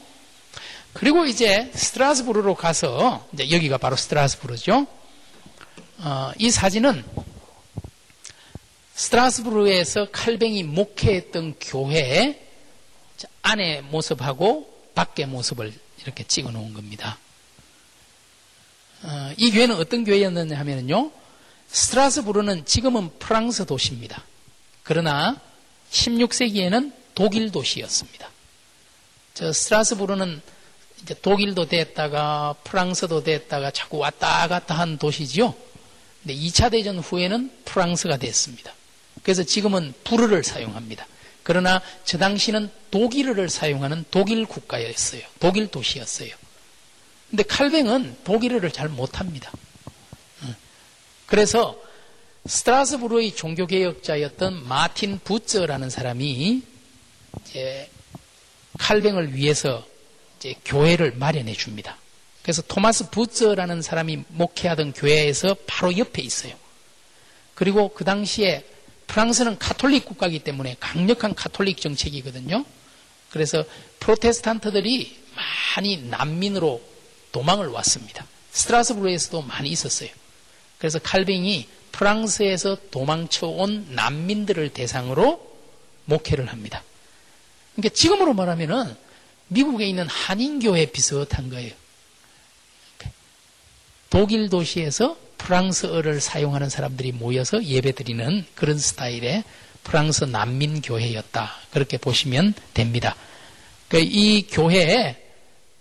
그리고 0.95 1.27
이제 1.27 1.71
스트라스부르로 1.75 2.55
가서 2.55 3.29
이제 3.35 3.51
여기가 3.51 3.77
바로 3.77 3.95
스트라스부르죠. 3.97 4.87
어, 5.99 6.33
이 6.39 6.51
사진은 6.51 7.05
스트라스부르에서 8.95 10.09
칼뱅이 10.13 10.63
목회했던 10.63 11.57
교회 11.61 12.44
안의 13.45 13.83
모습하고 13.83 14.73
밖의 14.95 15.27
모습을 15.27 15.73
이렇게 16.03 16.25
찍어 16.25 16.51
놓은 16.51 16.73
겁니다. 16.73 17.19
어, 19.03 19.33
이 19.37 19.51
교회는 19.51 19.77
어떤 19.77 20.05
교회였느냐 20.05 20.59
하면요. 20.59 21.11
스트라스부르는 21.69 22.65
지금은 22.65 23.11
프랑스 23.19 23.67
도시입니다. 23.67 24.25
그러나 24.83 25.41
16세기에는 25.91 26.93
독일 27.15 27.53
도시였습니다. 27.53 28.31
저 29.35 29.53
스트라스부르는 29.53 30.41
이제 31.03 31.15
독일도 31.21 31.69
됐다가 31.69 32.55
프랑스도 32.65 33.23
됐다가 33.25 33.71
자꾸 33.71 33.99
왔다 33.99 34.49
갔다 34.49 34.75
한 34.75 34.97
도시지요. 34.97 35.55
근데 36.23 36.35
2차 36.35 36.71
대전 36.71 36.99
후에는 36.99 37.53
프랑스가 37.67 38.17
됐습니다. 38.17 38.73
그래서 39.23 39.43
지금은 39.43 39.93
불어를 40.05 40.43
사용합니다. 40.45 41.07
그러나 41.45 41.81
저 42.05 42.19
당시는 42.19 42.71
독일어를 42.91 43.49
사용하는 43.49 44.05
독일 44.11 44.47
국가였어요. 44.47 45.23
독일 45.39 45.69
도시였어요. 45.69 46.35
근데 47.31 47.43
칼뱅은 47.45 48.17
독일어를 48.25 48.73
잘 48.73 48.89
못합니다. 48.89 49.53
그래서 51.27 51.79
스트라스부르의 52.47 53.35
종교개혁자였던 53.35 54.67
마틴 54.69 55.19
부처라는 55.19 55.91
사람이 55.91 56.63
이제 57.41 57.91
칼뱅을 58.79 59.35
위해서 59.35 59.87
이제 60.39 60.55
교회를 60.65 61.13
마련해 61.13 61.53
줍니다. 61.55 61.97
그래서 62.43 62.63
토마스 62.63 63.11
부처라는 63.11 63.83
사람이 63.83 64.25
목회하던 64.29 64.93
교회에서 64.93 65.57
바로 65.67 65.97
옆에 65.97 66.23
있어요. 66.23 66.55
그리고 67.55 67.89
그 67.89 68.05
당시에 68.05 68.65
프랑스는 69.15 69.61
카톨릭 69.61 70.07
국가이기 70.07 70.41
때문에 70.41 70.77
강력한 70.81 71.37
카톨릭 71.37 71.81
정책이거든요. 71.81 72.65
그래서 73.31 73.65
프로테스탄트들이 74.01 75.17
많이 75.77 75.99
난민으로 75.99 76.83
도망을 77.31 77.69
왔습니다. 77.69 78.27
스트라스부르에서도 78.51 79.43
많이 79.43 79.69
있었어요. 79.69 80.09
그래서 80.79 80.99
칼뱅이 80.99 81.69
프랑스에서 81.93 82.77
도망쳐 82.91 83.47
온 83.47 83.87
난민들을 83.91 84.71
대상으로 84.71 85.57
목회를 86.07 86.49
합니다. 86.49 86.83
그러니까 87.77 87.95
지금으로 87.95 88.35
말하면은 88.35 88.97
미국에 89.47 89.87
있는 89.87 90.09
한인교회 90.09 90.87
비슷한 90.87 91.51
거예요. 91.51 91.73
독일 94.11 94.49
도시에서 94.49 95.17
프랑스어를 95.45 96.21
사용하는 96.23 96.71
사람들이 96.71 97.13
모여서 97.13 97.63
예배드리는 97.63 98.47
그런 98.55 98.79
스타일의 98.79 99.45
프랑스 99.83 100.25
난민 100.25 100.81
교회였다. 100.81 101.53
그렇게 101.71 101.99
보시면 101.99 102.55
됩니다. 102.73 103.15
그러니까 103.89 104.11
이 104.11 104.47
교회에 104.47 105.23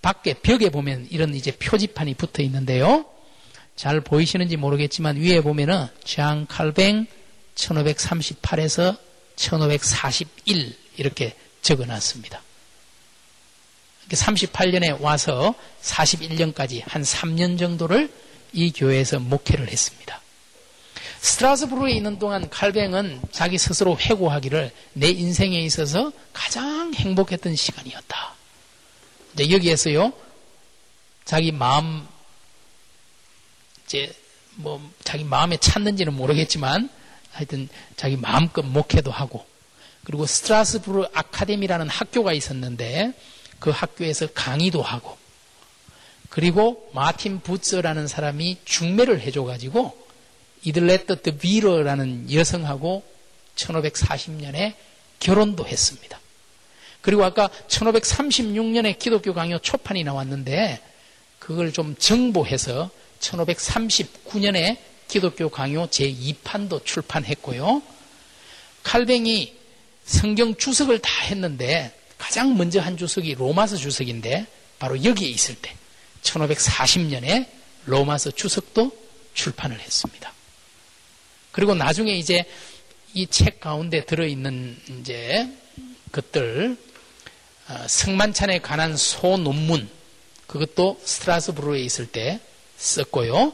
밖에 0.02 0.34
벽에 0.34 0.70
보면 0.70 1.08
이런 1.10 1.34
이제 1.34 1.52
표지판이 1.52 2.16
붙어 2.16 2.44
있는데요. 2.44 3.06
잘 3.78 4.02
보이시는지 4.02 4.58
모르겠지만 4.58 5.16
위에 5.16 5.40
보면은 5.40 5.88
장 6.04 6.46
칼뱅 6.50 7.08
1538에서 7.56 8.98
1541 9.38 10.76
이렇게 10.98 11.36
적어 11.62 11.86
놨습니다. 11.86 12.42
38년에 14.10 15.02
와서 15.02 15.56
41년까지 15.82 16.82
한 16.86 17.02
3년 17.02 17.58
정도를 17.58 18.12
이 18.54 18.72
교회에서 18.72 19.20
목회를 19.20 19.68
했습니다. 19.68 20.22
스트라스부르에 21.20 21.92
있는 21.94 22.20
동안 22.20 22.50
칼뱅은 22.50 23.22
자기 23.32 23.58
스스로 23.58 23.98
회고하기를 23.98 24.72
내 24.94 25.10
인생에 25.10 25.58
있어서 25.60 26.12
가장 26.34 26.94
행복했던 26.94 27.56
시간이었다. 27.56 28.34
이제 29.34 29.50
여기에서요, 29.50 30.14
자기 31.26 31.52
마음, 31.52 32.06
이제 33.86 34.14
뭐 34.56 34.82
자기 35.04 35.24
마음에 35.24 35.58
찾는지는 35.58 36.14
모르겠지만 36.14 36.90
하여튼 37.32 37.68
자기 37.96 38.16
마음껏 38.18 38.62
목회도 38.64 39.12
하고 39.12 39.46
그리고 40.04 40.26
스트라스부르 40.26 41.06
아카데미라는 41.14 41.90
학교가 41.90 42.34
있었는데 42.34 43.14
그 43.60 43.70
학교에서 43.72 44.28
강의도 44.28 44.82
하고 44.82 45.18
그리고 46.34 46.90
마틴 46.96 47.42
부츠라는 47.42 48.08
사람이 48.08 48.58
중매를 48.66 49.22
해줘가지고 49.22 49.96
이들레트 50.64 51.22
드 51.22 51.38
비러라는 51.38 52.34
여성하고 52.34 53.04
1540년에 53.56 54.74
결혼도 55.20 55.68
했습니다. 55.68 56.20
그리고 57.02 57.24
아까 57.24 57.50
1536년에 57.68 58.98
기독교 58.98 59.36
강요 59.36 59.60
초판이 59.60 60.04
나왔는데 60.04 60.82
그걸 61.38 61.72
좀 61.72 61.96
정보해서 62.00 62.90
1539년에 63.20 64.80
기독교 65.08 65.50
강요 65.50 65.86
제2판도 65.86 66.84
출판했고요. 66.84 67.84
칼뱅이 68.82 69.54
성경 70.04 70.56
주석을 70.56 70.98
다 70.98 71.12
했는데 71.26 71.96
가장 72.18 72.58
먼저 72.58 72.82
한 72.82 72.98
주석이 72.98 73.36
로마서 73.36 73.76
주석인데 73.76 74.48
바로 74.80 75.04
여기에 75.04 75.30
있을 75.30 75.54
때 75.62 75.76
1540년에 76.24 77.48
로마서 77.86 78.32
주석도 78.32 78.92
출판을 79.34 79.80
했습니다. 79.80 80.32
그리고 81.52 81.76
나중에 81.76 82.12
이제 82.14 82.46
이 83.14 83.28
책 83.28 83.60
가운데 83.60 84.04
들어있는 84.06 84.78
이제 85.00 85.48
것들 86.12 86.76
어, 87.70 87.86
성만찬에 87.88 88.60
관한 88.60 88.98
소논문 88.98 89.88
그것도 90.48 91.00
스트라스부르에 91.04 91.80
있을 91.82 92.08
때 92.08 92.40
썼고요. 92.78 93.54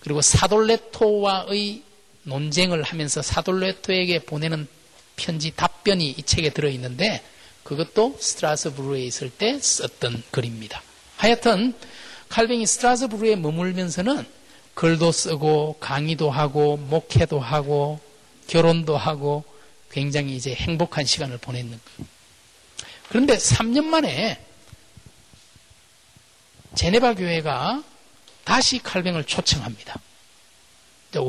그리고 0.00 0.22
사돌레토와의 0.22 1.82
논쟁을 2.24 2.82
하면서 2.82 3.22
사돌레토에게 3.22 4.20
보내는 4.20 4.66
편지 5.16 5.52
답변이 5.54 6.10
이 6.10 6.22
책에 6.22 6.50
들어있는데 6.50 7.22
그것도 7.62 8.16
스트라스부르에 8.18 9.02
있을 9.04 9.30
때 9.30 9.58
썼던 9.60 10.22
글입니다. 10.30 10.82
하여튼 11.20 11.74
칼뱅이 12.30 12.64
스트라스부르에 12.64 13.36
머물면서는 13.36 14.26
글도 14.72 15.12
쓰고 15.12 15.76
강의도 15.78 16.30
하고 16.30 16.78
목회도 16.78 17.38
하고 17.38 18.00
결혼도 18.46 18.96
하고 18.96 19.44
굉장히 19.90 20.34
이제 20.34 20.54
행복한 20.54 21.04
시간을 21.04 21.36
보냈는 21.36 21.78
거예요. 21.78 22.08
그런데 23.10 23.36
3년 23.36 23.84
만에 23.84 24.42
제네바 26.74 27.16
교회가 27.16 27.84
다시 28.44 28.78
칼뱅을 28.78 29.24
초청합니다. 29.24 30.00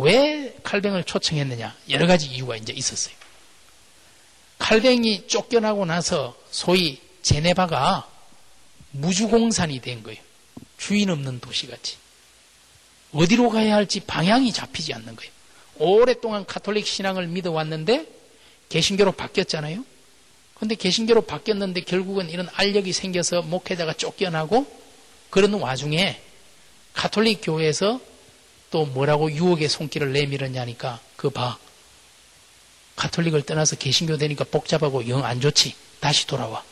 왜 0.02 0.56
칼뱅을 0.64 1.04
초청했느냐? 1.04 1.76
여러 1.90 2.08
가지 2.08 2.28
이유가 2.28 2.56
이제 2.56 2.72
있었어요. 2.72 3.14
칼뱅이 4.58 5.28
쫓겨나고 5.28 5.84
나서 5.84 6.38
소위 6.50 7.02
제네바가 7.24 8.11
무주공산이 8.92 9.80
된 9.82 10.04
거예요. 10.04 10.20
주인 10.78 11.10
없는 11.10 11.40
도시같이. 11.40 11.98
어디로 13.14 13.50
가야 13.50 13.76
할지 13.76 14.00
방향이 14.00 14.52
잡히지 14.54 14.94
않는 14.94 15.16
거예요. 15.16 15.32
오랫동안 15.78 16.46
카톨릭 16.46 16.86
신앙을 16.88 17.28
믿어왔는데 17.28 18.08
개신교로 18.70 19.14
바뀌었잖아요. 19.14 19.84
근데 20.56 20.76
개신교로 20.76 21.24
바뀌었는데 21.24 21.82
결국은 21.82 22.30
이런 22.30 22.48
알력이 22.54 22.94
생겨서 22.94 23.42
목회자가 23.42 23.94
쫓겨나고 23.94 24.66
그런 25.30 25.54
와중에 25.54 26.22
카톨릭 26.94 27.40
교회에서 27.44 28.00
또 28.70 28.86
뭐라고 28.86 29.32
유혹의 29.32 29.68
손길을 29.70 30.14
내밀었냐니까 30.14 31.00
그 31.16 31.30
봐. 31.30 31.58
카톨릭을 32.96 33.42
떠나서 33.42 33.76
개신교 33.78 34.18
되니까 34.18 34.44
복잡하고 34.44 35.08
영 35.10 35.26
안 35.26 35.42
좋지. 35.42 35.76
다시 36.00 36.28
돌아와. 36.28 36.64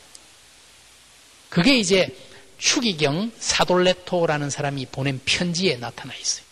그게 1.49 1.77
이제 1.77 2.15
추기경 2.59 3.31
사돌레토라는 3.39 4.49
사람이 4.49 4.85
보낸 4.87 5.19
편지에 5.25 5.77
나타나 5.77 6.13
있어요. 6.13 6.45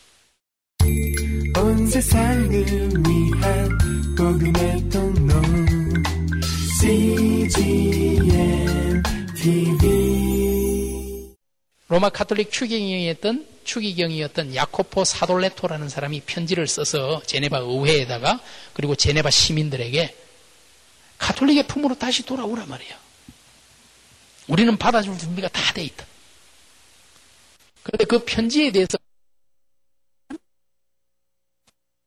로마 11.89 12.09
카톨릭 12.09 12.51
추기경이었던 12.51 13.47
추기경이었던 13.63 14.55
야코포 14.55 15.05
사돌레토라는 15.05 15.89
사람이 15.89 16.21
편지를 16.25 16.67
써서 16.67 17.21
제네바 17.25 17.59
의회에다가 17.59 18.41
그리고 18.73 18.95
제네바 18.95 19.29
시민들에게 19.29 20.15
카톨릭의 21.17 21.67
품으로 21.67 21.95
다시 21.95 22.25
돌아오라 22.25 22.65
말이야. 22.65 23.06
우리는 24.47 24.77
받아줄 24.77 25.17
준비가 25.17 25.47
다 25.49 25.73
돼 25.73 25.83
있다. 25.83 26.05
그런데 27.83 28.05
그 28.05 28.23
편지에 28.25 28.71
대해서 28.71 28.97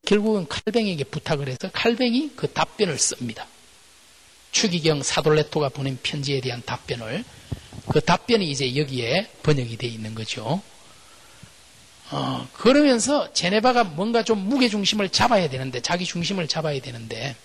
결국은 0.05 0.49
칼뱅에게 0.49 1.05
부탁을 1.05 1.49
해서 1.49 1.71
칼뱅이 1.73 2.33
그 2.35 2.53
답변을 2.53 2.99
씁니다. 2.99 3.47
추기경 4.51 5.03
사돌레토가 5.05 5.69
보낸 5.69 5.99
편지에 6.03 6.41
대한 6.41 6.63
답변을 6.67 7.25
그 7.89 8.01
답변이 8.01 8.51
이제 8.51 8.75
여기에 8.77 9.31
번역이 9.45 9.77
되어 9.77 9.89
있는 9.89 10.15
거죠. 10.15 10.61
어, 12.11 12.49
그러면서 12.55 13.33
제네바가 13.33 13.85
뭔가 13.85 14.25
좀 14.25 14.39
무게 14.49 14.69
중심을 14.69 15.11
잡아야 15.11 15.49
되는데 15.49 15.81
자기 15.81 16.05
중심을 16.05 16.49
잡아야 16.49 16.81
되는데 16.81 17.37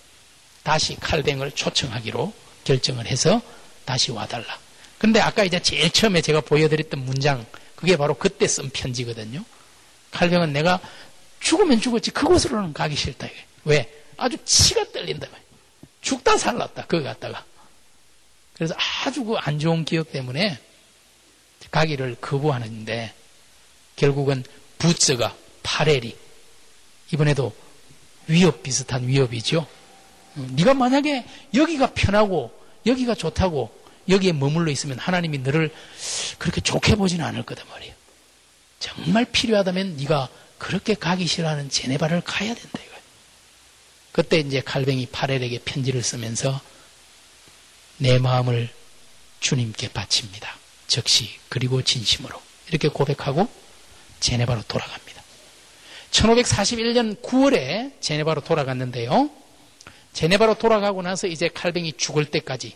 다시 0.64 0.96
칼뱅을 0.96 1.52
초청하기로 1.52 2.34
결정을 2.64 3.06
해서 3.06 3.40
다시 3.84 4.10
와달라. 4.10 4.58
근데 4.98 5.20
아까 5.20 5.44
이제 5.44 5.60
제일 5.60 5.90
처음에 5.90 6.22
제가 6.22 6.40
보여드렸던 6.40 7.00
문장, 7.04 7.44
그게 7.74 7.96
바로 7.96 8.14
그때 8.14 8.46
쓴 8.46 8.70
편지거든요. 8.70 9.44
칼뱅은 10.10 10.52
내가 10.52 10.80
죽으면 11.40 11.80
죽었지 11.80 12.10
그곳으로는 12.10 12.72
가기 12.72 12.96
싫다. 12.96 13.28
왜? 13.64 13.92
아주 14.16 14.36
치가 14.44 14.84
떨린다. 14.92 15.28
죽다 16.00 16.38
살랐다. 16.38 16.86
그거 16.86 17.02
갖다가. 17.04 17.44
그래서 18.54 18.74
아주 19.04 19.24
그 19.24 19.36
안 19.38 19.58
좋은 19.58 19.84
기억 19.84 20.10
때문에 20.12 20.58
가기를 21.70 22.16
거부하는데 22.20 23.12
결국은 23.96 24.44
부츠가 24.78 25.34
파렐이 25.62 26.16
이번에도 27.12 27.54
위협 28.28 28.62
비슷한 28.62 29.06
위협이죠. 29.06 29.58
어, 30.36 30.46
네가 30.52 30.74
만약에 30.74 31.26
여기가 31.54 31.92
편하고 31.92 32.52
여기가 32.86 33.14
좋다고 33.14 33.76
여기에 34.08 34.32
머물러 34.32 34.70
있으면 34.70 34.98
하나님이 34.98 35.38
너를 35.38 35.70
그렇게 36.38 36.60
좋게 36.60 36.96
보지는 36.96 37.24
않을 37.24 37.42
거다 37.42 37.64
말이에요. 37.64 37.94
정말 38.78 39.24
필요하다면 39.24 39.96
네가 39.96 40.28
그렇게 40.58 40.94
가기 40.94 41.26
싫어하는 41.26 41.70
제네바를 41.70 42.22
가야 42.22 42.54
된다 42.54 42.78
이거예요. 42.82 43.00
그때 44.12 44.38
이제 44.38 44.60
칼뱅이 44.60 45.06
파렐에게 45.06 45.60
편지를 45.64 46.02
쓰면서 46.02 46.60
내 47.98 48.18
마음을 48.18 48.68
주님께 49.40 49.88
바칩니다. 49.88 50.56
즉시 50.86 51.30
그리고 51.48 51.82
진심으로 51.82 52.40
이렇게 52.68 52.88
고백하고 52.88 53.48
제네바로 54.20 54.62
돌아갑니다. 54.66 55.22
1541년 56.10 57.20
9월에 57.22 58.00
제네바로 58.00 58.40
돌아갔는데요. 58.40 59.30
제네바로 60.12 60.54
돌아가고 60.54 61.02
나서 61.02 61.26
이제 61.26 61.48
칼뱅이 61.48 61.92
죽을 61.92 62.24
때까지 62.26 62.74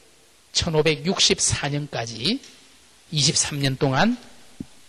1564년까지 0.52 2.40
23년 3.12 3.78
동안 3.78 4.16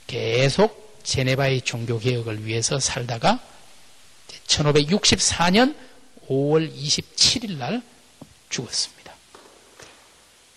계속 0.08 1.00
제네바의 1.04 1.62
종교개혁을 1.62 2.45
위해서 2.45 2.80
살다가 2.80 3.39
1564년 4.47 5.76
5월 6.28 6.74
27일 6.74 7.58
날 7.58 7.82
죽었습니다. 8.50 9.13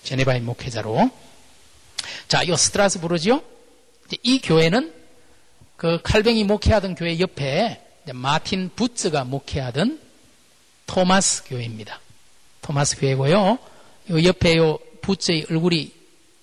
제네바의 0.03 0.41
목회자로. 0.43 1.11
자, 2.29 2.43
이 2.43 2.55
스트라스부르지요? 2.57 3.43
이 4.23 4.41
교회는 4.41 4.93
그 5.77 6.01
칼뱅이 6.03 6.45
목회하던 6.45 6.95
교회 6.95 7.19
옆에 7.19 7.81
마틴 8.13 8.71
부츠가 8.77 9.25
목회하던 9.25 10.01
토마스 10.87 11.45
교회입니다. 11.45 12.01
토마스 12.61 12.99
교회고요. 12.99 13.59
요 14.11 14.25
옆에 14.25 14.57
요 14.57 14.79
부츠의 15.05 15.47
얼굴이 15.51 15.93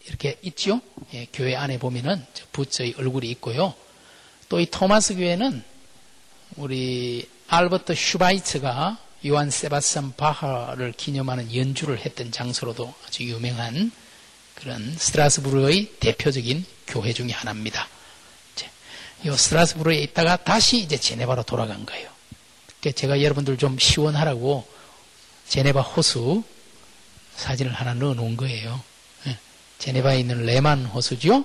이렇게 0.08 0.38
있죠? 0.44 0.82
예, 1.14 1.28
교회 1.34 1.56
안에 1.56 1.80
보면은 1.80 2.24
부츠의 2.52 2.96
얼굴이 2.98 3.30
있고요. 3.32 3.74
또 4.50 4.60
이 4.60 4.68
토마스 4.70 5.16
교회는 5.16 5.64
우리 6.58 7.28
알버트 7.48 7.96
슈바이츠가 7.96 8.98
요한 9.28 9.50
세바스찬 9.50 10.14
바하를 10.16 10.94
기념하는 10.94 11.56
연주를 11.56 12.00
했던 12.00 12.32
장소로도 12.32 12.94
아주 13.08 13.24
유명한 13.24 13.92
그런 14.56 14.96
스트라스부르의 14.98 15.94
대표적인 16.00 16.66
교회 16.88 17.14
중의 17.14 17.34
하나입니다. 17.34 17.88
이 19.24 19.30
스트라스부르에 19.30 19.98
있다가 19.98 20.38
다시 20.38 20.80
이제 20.80 20.98
제네바로 20.98 21.44
돌아간 21.44 21.86
거예요. 21.86 22.10
그러니까 22.80 23.00
제가 23.00 23.22
여러분들 23.22 23.58
좀 23.58 23.78
시원하라고 23.78 24.68
제네바 25.48 25.82
호수 25.82 26.44
사진을 27.42 27.74
하나 27.74 27.94
넣어 27.94 28.14
놓은 28.14 28.38
거예요. 28.38 28.82
예, 29.28 29.38
제네바에 29.80 30.20
있는 30.20 30.46
레만 30.46 30.86
호수죠. 30.86 31.44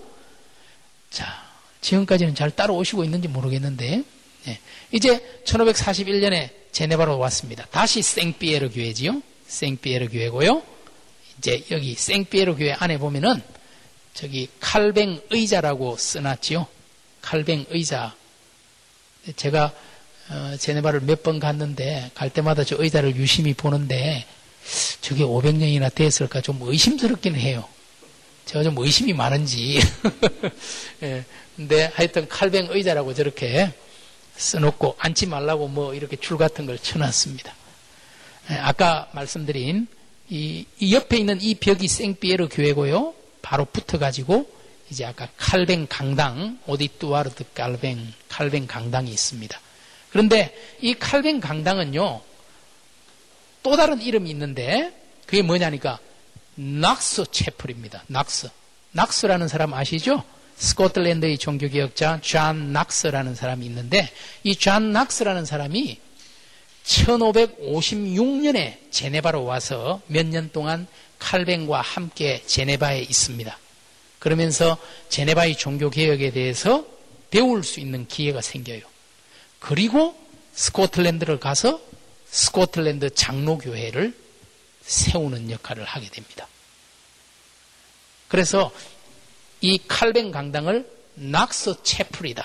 자, 1.10 1.42
지금까지는 1.80 2.34
잘 2.34 2.50
따라오시고 2.50 3.02
있는지 3.04 3.28
모르겠는데, 3.28 4.02
예, 4.48 4.58
이제 4.92 5.40
1541년에 5.44 6.50
제네바로 6.72 7.18
왔습니다. 7.18 7.66
다시 7.70 8.02
생피에르 8.02 8.70
교회지요. 8.70 9.22
생피에르 9.46 10.08
교회고요. 10.10 10.62
이제 11.38 11.64
여기 11.70 11.94
생피에르 11.94 12.56
교회 12.56 12.72
안에 12.72 12.98
보면은 12.98 13.42
저기 14.12 14.48
칼뱅 14.60 15.20
의자라고 15.30 15.96
써놨지요. 15.96 16.66
칼뱅 17.22 17.64
의자. 17.70 18.14
제가 19.36 19.72
어, 20.28 20.56
제네바를 20.58 21.00
몇 21.02 21.22
번 21.22 21.38
갔는데 21.38 22.10
갈 22.14 22.30
때마다 22.30 22.64
저 22.64 22.76
의자를 22.78 23.16
유심히 23.16 23.54
보는데 23.54 24.26
저게 25.00 25.24
500년이나 25.24 25.94
됐을까 25.94 26.40
좀 26.40 26.58
의심스럽긴 26.60 27.36
해요. 27.36 27.64
제가 28.46 28.62
좀 28.62 28.76
의심이 28.78 29.12
많은지. 29.12 29.80
예, 31.02 31.24
근데 31.56 31.90
하여튼 31.94 32.28
칼뱅 32.28 32.68
의자라고 32.70 33.14
저렇게 33.14 33.72
써놓고 34.36 34.96
앉지 34.98 35.26
말라고 35.26 35.68
뭐 35.68 35.94
이렇게 35.94 36.16
줄 36.16 36.36
같은 36.36 36.66
걸 36.66 36.78
쳐놨습니다. 36.78 37.54
예, 38.50 38.54
아까 38.54 39.08
말씀드린 39.12 39.88
이, 40.28 40.66
이, 40.78 40.94
옆에 40.94 41.18
있는 41.18 41.40
이 41.40 41.54
벽이 41.54 41.88
생피에르 41.88 42.48
교회고요. 42.50 43.14
바로 43.42 43.64
붙어가지고 43.64 44.48
이제 44.90 45.04
아까 45.04 45.28
칼뱅 45.36 45.86
강당, 45.88 46.58
오디뚜아르드 46.66 47.44
칼뱅, 47.54 48.12
칼뱅 48.28 48.66
강당이 48.66 49.10
있습니다. 49.10 49.60
그런데 50.10 50.56
이 50.80 50.94
칼뱅 50.94 51.40
강당은요, 51.40 52.20
또 53.66 53.74
다른 53.74 54.00
이름이 54.00 54.30
있는데, 54.30 54.92
그게 55.26 55.42
뭐냐니까, 55.42 55.98
낙스 56.54 57.24
채플입니다. 57.32 58.04
낙스. 58.06 58.48
낙스라는 58.92 59.48
사람 59.48 59.74
아시죠? 59.74 60.22
스코틀랜드의 60.56 61.36
종교개혁자 61.36 62.20
존 62.22 62.72
낙스라는 62.72 63.34
사람이 63.34 63.66
있는데, 63.66 64.08
이 64.44 64.54
존 64.54 64.92
낙스라는 64.92 65.44
사람이 65.46 65.98
1556년에 66.84 68.76
제네바로 68.92 69.42
와서 69.44 70.00
몇 70.06 70.26
년 70.28 70.50
동안 70.52 70.86
칼뱅과 71.18 71.80
함께 71.80 72.44
제네바에 72.46 73.00
있습니다. 73.00 73.58
그러면서 74.20 74.78
제네바의 75.08 75.56
종교개혁에 75.56 76.30
대해서 76.30 76.86
배울 77.32 77.64
수 77.64 77.80
있는 77.80 78.06
기회가 78.06 78.40
생겨요. 78.42 78.82
그리고 79.58 80.16
스코틀랜드를 80.54 81.40
가서 81.40 81.80
스코틀랜드 82.36 83.08
장로교회를 83.14 84.14
세우는 84.82 85.50
역할을 85.50 85.84
하게 85.84 86.10
됩니다. 86.10 86.46
그래서 88.28 88.70
이 89.62 89.78
칼뱅 89.88 90.32
강당을 90.32 90.86
낙스 91.14 91.82
채플이다. 91.82 92.44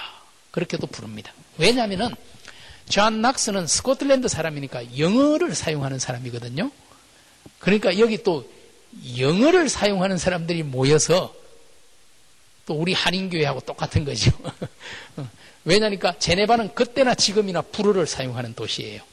그렇게도 0.51 0.87
부릅니다. 0.87 1.33
왜냐하면 1.57 2.15
존 2.87 3.21
낙스는 3.21 3.67
스코틀랜드 3.67 4.29
사람이니까 4.29 4.97
영어를 4.97 5.53
사용하는 5.53 5.99
사람이거든요. 5.99 6.71
그러니까 7.59 7.99
여기 7.99 8.23
또 8.23 8.49
영어를 9.17 9.67
사용하는 9.67 10.17
사람들이 10.17 10.63
모여서 10.63 11.35
또 12.65 12.75
우리 12.75 12.93
한인교회하고 12.93 13.59
똑같은 13.61 14.05
거죠. 14.05 14.31
왜냐니까 15.65 16.17
제네바는 16.17 16.75
그때나 16.75 17.13
지금이나 17.13 17.61
불어를 17.61 18.07
사용하는 18.07 18.55
도시예요. 18.55 19.10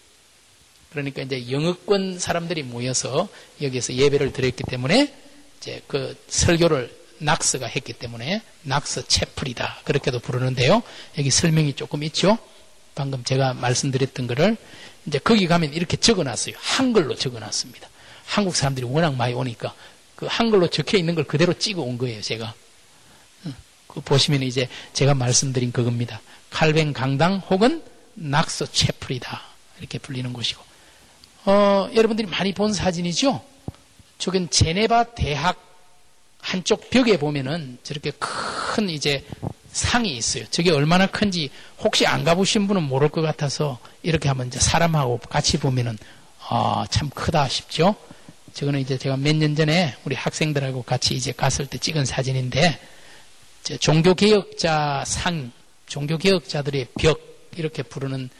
그러니까 0.91 1.23
이제 1.23 1.51
영어권 1.51 2.19
사람들이 2.19 2.63
모여서 2.63 3.29
여기서 3.61 3.95
예배를 3.95 4.33
드렸기 4.33 4.65
때문에 4.65 5.15
이제 5.59 5.83
그 5.87 6.17
설교를 6.29 6.97
낙스가 7.19 7.67
했기 7.67 7.93
때문에 7.93 8.43
낙스 8.63 9.07
채플이다. 9.07 9.81
그렇게도 9.85 10.21
부르는데요. 10.21 10.83
여기 11.19 11.31
설명이 11.31 11.75
조금 11.75 12.03
있죠. 12.05 12.39
방금 12.95 13.23
제가 13.25 13.55
말씀드렸던 13.55 14.27
거를 14.27 14.57
이제 15.07 15.19
거기 15.19 15.47
가면 15.47 15.75
이렇게 15.75 15.97
적어 15.97 16.23
놨어요. 16.23 16.55
한글로 16.59 17.17
적어 17.17 17.39
놨습니다. 17.39 17.89
한국 18.27 18.57
사람들이 18.57 18.87
워낙 18.87 19.15
많이 19.15 19.35
오니까 19.35 19.75
그 20.17 20.27
한글로 20.29 20.69
적혀 20.69 20.99
있는 20.99 21.15
걸 21.15 21.25
그대로 21.25 21.53
찍어 21.53 21.83
온 21.83 21.99
거예요, 21.99 22.21
제가. 22.21 22.55
그 23.87 24.01
보시면 24.01 24.43
이제 24.43 24.69
제가 24.93 25.15
말씀드린 25.15 25.73
그겁니다. 25.73 26.21
칼뱅 26.51 26.93
강당 26.93 27.39
혹은 27.51 27.83
낙서 28.15 28.67
채플이다. 28.67 29.43
이렇게 29.79 29.99
불리는 29.99 30.33
곳이고. 30.33 30.68
어, 31.45 31.89
여러분들이 31.95 32.29
많이 32.29 32.53
본 32.53 32.73
사진이죠? 32.73 33.43
저긴 34.19 34.51
제네바 34.51 35.15
대학 35.15 35.57
한쪽 36.41 36.91
벽에 36.91 37.19
보면은 37.19 37.79
저렇게 37.83 38.13
큰 38.19 38.91
이제 38.91 39.25
상이 39.73 40.17
있어요. 40.17 40.45
저게 40.51 40.71
얼마나 40.73 41.07
큰지 41.07 41.51
혹시 41.79 42.07
안 42.07 42.25
가보신 42.25 42.67
분은 42.67 42.83
모를 42.83 43.09
것 43.09 43.23
같아서 43.23 43.79
이렇게 44.03 44.29
한번 44.29 44.49
이제 44.49 44.59
사람하고 44.59 45.19
같이 45.19 45.59
보면은 45.59 45.97
아, 46.49 46.87
참 46.91 47.11
크다 47.11 47.49
싶죠? 47.49 47.95
저거는 48.55 48.81
이제 48.81 48.97
제가 48.99 49.17
몇 49.17 49.37
년 49.37 49.55
전에 49.55 49.95
우리 50.05 50.17
학생들하고 50.17 50.83
같이 50.83 51.15
이제 51.15 51.33
갔을 51.33 51.67
때 51.67 51.79
찍은 51.79 52.05
사진인데 52.07 52.79
종교개혁자 53.79 55.05
상, 55.07 55.53
종교개혁자들의 55.87 56.87
벽, 56.99 57.21
이렇게 57.57 57.83
부르는 57.83 58.31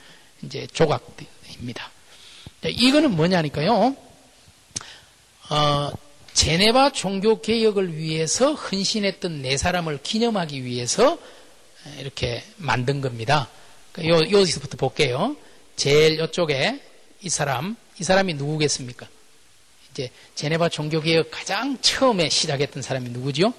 이제 0.43 0.67
조각입니다. 0.73 1.91
이거는 2.65 3.13
뭐냐니까요, 3.13 3.97
어, 5.51 5.91
제네바 6.33 6.93
종교 6.93 7.41
개혁을 7.41 7.97
위해서 7.97 8.55
헌신했던 8.55 9.43
네 9.43 9.57
사람을 9.57 10.01
기념하기 10.03 10.65
위해서 10.65 11.19
이렇게 11.99 12.45
만든 12.57 13.01
겁니다. 13.01 13.49
요, 14.05 14.15
여기서부터 14.31 14.77
볼게요. 14.77 15.37
제일 15.77 16.21
이쪽에 16.21 16.81
이 17.23 17.29
사람, 17.29 17.77
이 17.99 18.05
사람이 18.05 18.35
누구겠습니까? 18.35 19.09
이제 19.91 20.11
제네바 20.35 20.69
종교개혁 20.69 21.31
가장 21.31 21.79
처음에 21.81 22.29
시작했던 22.29 22.83
사람이 22.83 23.11
누구죠? 23.11 23.53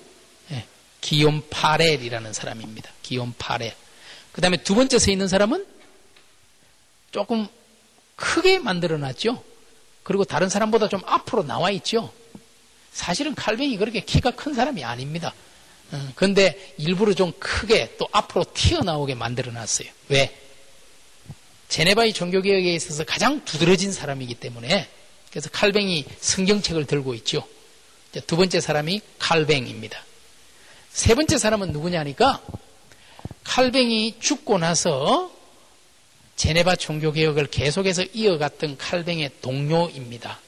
기욤 1.01 1.43
파렐이라는 1.49 2.34
사람입니다. 2.34 2.91
기욤 3.01 3.34
파렐. 3.38 3.73
그 4.32 4.41
다음에 4.41 4.57
두 4.57 4.76
번째 4.76 4.99
서 4.99 5.11
있는 5.11 5.28
사람은 5.28 5.65
조금 7.11 7.47
크게 8.20 8.59
만들어 8.59 8.97
놨죠. 8.97 9.43
그리고 10.03 10.26
다른 10.26 10.49
사람보다 10.49 10.89
좀 10.89 11.01
앞으로 11.05 11.43
나와 11.43 11.72
있죠. 11.72 12.11
사실은 12.91 13.34
칼뱅이 13.34 13.78
그렇게 13.78 14.01
키가 14.01 14.32
큰 14.32 14.53
사람이 14.53 14.84
아닙니다. 14.84 15.34
그런데 16.15 16.49
어, 16.49 16.74
일부러 16.78 17.13
좀 17.13 17.32
크게 17.39 17.95
또 17.97 18.07
앞으로 18.11 18.45
튀어나오게 18.53 19.15
만들어 19.15 19.51
놨어요. 19.51 19.89
왜? 20.09 20.36
제네바의 21.70 22.13
종교개혁에 22.13 22.74
있어서 22.74 23.03
가장 23.03 23.43
두드러진 23.45 23.91
사람이기 23.91 24.36
때문에 24.36 24.89
그래서 25.30 25.49
칼뱅이 25.51 26.05
성경책을 26.20 26.86
들고 26.86 27.13
있죠. 27.15 27.47
두 28.26 28.38
번째 28.38 28.59
사람이 28.59 29.01
칼뱅입니다. 29.20 30.03
세 30.91 31.15
번째 31.15 31.38
사람은 31.38 31.72
누구냐니까 31.72 32.41
칼뱅이 33.43 34.20
죽고 34.20 34.57
나서 34.57 35.32
제네바 36.39 36.77
종교개혁을 36.77 37.47
계속해서 37.47 38.05
이어갔던 38.13 38.77
칼뱅의 38.77 39.29
동료입니다. 39.41 40.39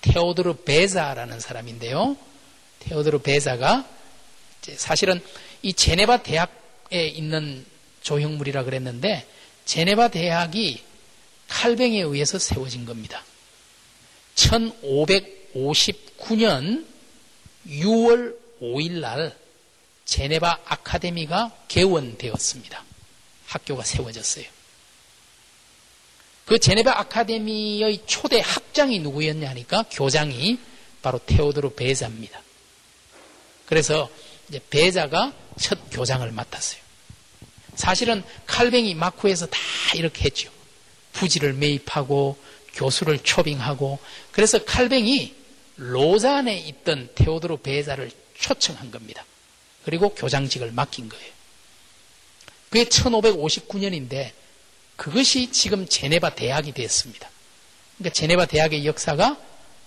테오드르 0.00 0.62
베자라는 0.62 1.40
사람인데요. 1.40 2.16
테오드르 2.78 3.18
베자가 3.18 3.84
사실은 4.76 5.20
이 5.62 5.72
제네바 5.72 6.22
대학에 6.22 7.08
있는 7.08 7.66
조형물이라 8.02 8.62
그랬는데 8.62 9.26
제네바 9.64 10.10
대학이 10.10 10.84
칼뱅에 11.48 11.98
의해서 11.98 12.38
세워진 12.38 12.84
겁니다. 12.84 13.24
1559년 14.36 16.86
6월 17.66 18.36
5일 18.62 19.00
날 19.00 19.36
제네바 20.04 20.60
아카데미가 20.64 21.50
개원되었습니다. 21.66 22.84
학교가 23.46 23.82
세워졌어요. 23.82 24.59
그 26.50 26.58
제네바 26.58 26.98
아카데미의 26.98 28.02
초대 28.06 28.40
학장이 28.40 28.98
누구였냐니까 28.98 29.84
교장이 29.88 30.58
바로 31.00 31.20
테오도르 31.24 31.74
베자입니다. 31.76 32.42
그래서 33.66 34.10
이제 34.48 34.60
베자가 34.68 35.32
첫 35.60 35.78
교장을 35.92 36.28
맡았어요. 36.32 36.80
사실은 37.76 38.24
칼뱅이 38.46 38.96
마쿠에서 38.96 39.46
다 39.46 39.60
이렇게 39.94 40.24
했죠. 40.24 40.50
부지를 41.12 41.52
매입하고 41.52 42.36
교수를 42.74 43.20
초빙하고 43.20 44.00
그래서 44.32 44.64
칼뱅이 44.64 45.32
로잔에 45.76 46.58
있던 46.58 47.10
테오도르 47.14 47.58
베자를 47.58 48.10
초청한 48.36 48.90
겁니다. 48.90 49.24
그리고 49.84 50.12
교장직을 50.16 50.72
맡긴 50.72 51.10
거예요. 51.10 51.32
그게 52.70 52.86
1559년인데 52.86 54.39
그것이 55.00 55.50
지금 55.50 55.88
제네바 55.88 56.34
대학이 56.34 56.72
됐습니다. 56.72 57.30
그러니까 57.96 58.12
제네바 58.12 58.44
대학의 58.44 58.84
역사가 58.84 59.38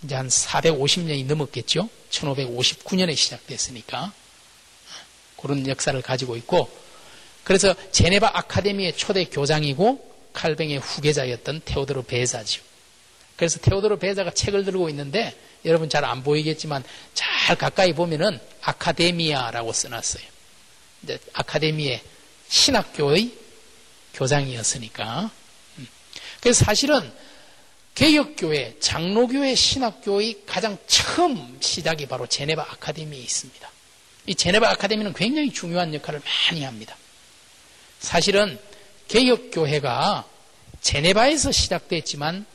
이제 0.01 0.15
한 0.15 0.27
450년이 0.27 1.27
넘었겠죠. 1.27 1.87
1559년에 2.09 3.15
시작됐으니까. 3.15 4.11
그런 5.39 5.67
역사를 5.67 6.01
가지고 6.01 6.35
있고, 6.37 6.67
그래서 7.43 7.75
제네바 7.91 8.31
아카데미의 8.33 8.97
초대 8.97 9.25
교장이고 9.25 10.03
칼뱅의 10.33 10.79
후계자였던 10.79 11.61
테오도르 11.63 12.01
베자죠. 12.05 12.63
그래서 13.35 13.59
테오도르 13.59 13.99
베자가 13.99 14.31
책을 14.31 14.65
들고 14.65 14.89
있는데 14.89 15.37
여러분 15.63 15.89
잘 15.89 16.05
안 16.05 16.23
보이겠지만 16.23 16.83
잘 17.13 17.55
가까이 17.55 17.93
보면은 17.93 18.39
아카데미아라고 18.61 19.73
써놨어요. 19.73 20.23
이제 21.03 21.19
아카데미의 21.33 22.01
신학교의 22.49 23.42
교장이었으니까. 24.13 25.31
음. 25.77 25.87
그래서 26.41 26.65
사실은 26.65 27.11
개혁교회, 27.95 28.77
장로교회 28.79 29.53
신학교의 29.55 30.41
가장 30.45 30.77
처음 30.87 31.57
시작이 31.61 32.07
바로 32.07 32.25
제네바 32.25 32.61
아카데미에 32.61 33.19
있습니다. 33.19 33.69
이 34.25 34.35
제네바 34.35 34.69
아카데미는 34.71 35.13
굉장히 35.13 35.51
중요한 35.51 35.93
역할을 35.93 36.21
많이 36.21 36.63
합니다. 36.63 36.95
사실은 37.99 38.59
개혁교회가 39.07 40.25
제네바에서 40.81 41.51
시작됐지만 41.51 42.45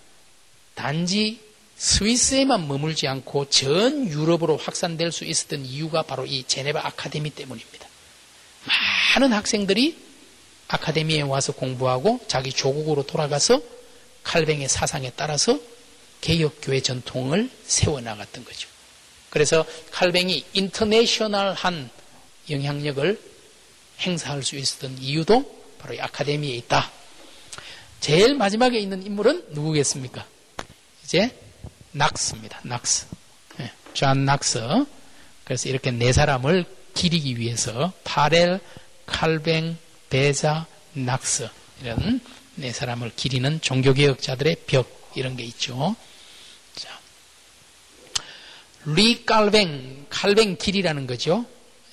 단지 0.75 1.41
스위스에만 1.77 2.67
머물지 2.67 3.07
않고 3.07 3.49
전 3.51 4.09
유럽으로 4.09 4.57
확산될 4.57 5.13
수 5.13 5.25
있었던 5.25 5.65
이유가 5.65 6.03
바로 6.03 6.27
이 6.27 6.43
제네바 6.43 6.81
아카데미 6.85 7.31
때문입니다. 7.31 7.89
많은 9.15 9.33
학생들이 9.33 10.08
아카데미에 10.69 11.23
와서 11.23 11.53
공부하고 11.53 12.21
자기 12.29 12.53
조국으로 12.53 13.05
돌아가서 13.05 13.61
칼뱅의 14.23 14.69
사상에 14.69 15.11
따라서 15.17 15.59
개혁교회 16.21 16.81
전통을 16.83 17.51
세워나갔던 17.65 18.45
거죠. 18.45 18.69
그래서 19.31 19.65
칼뱅이 19.91 20.45
international한 20.53 21.91
영향력을 22.51 23.21
행사할 24.01 24.43
수 24.43 24.57
있었던 24.57 24.99
이유도 24.99 25.59
바로 25.79 25.95
이 25.95 26.01
아카데미에 26.01 26.55
있다. 26.57 26.91
제일 28.01 28.35
마지막에 28.35 28.79
있는 28.79 29.05
인물은 29.05 29.47
누구겠습니까? 29.51 30.27
이제 31.05 31.37
낙스입니다. 31.93 32.61
낙스. 32.63 33.07
네, 33.57 33.73
존 33.95 34.25
낙스. 34.25 34.61
그래서 35.45 35.69
이렇게 35.69 35.91
네 35.91 36.13
사람을 36.13 36.65
기리기 36.95 37.39
위해서 37.39 37.93
파렐, 38.05 38.61
칼뱅, 39.07 39.79
베자, 40.11 40.67
낙스 40.95 41.49
이런 41.83 42.21
네 42.57 42.73
사람을 42.73 43.13
기리는 43.15 43.61
종교개혁자들의 43.61 44.57
벽 44.67 45.13
이런 45.15 45.37
게 45.37 45.45
있죠. 45.45 45.95
자, 46.75 46.99
리 48.87 49.25
칼뱅, 49.25 50.07
칼뱅 50.09 50.57
길이라는 50.57 51.07
거죠. 51.07 51.45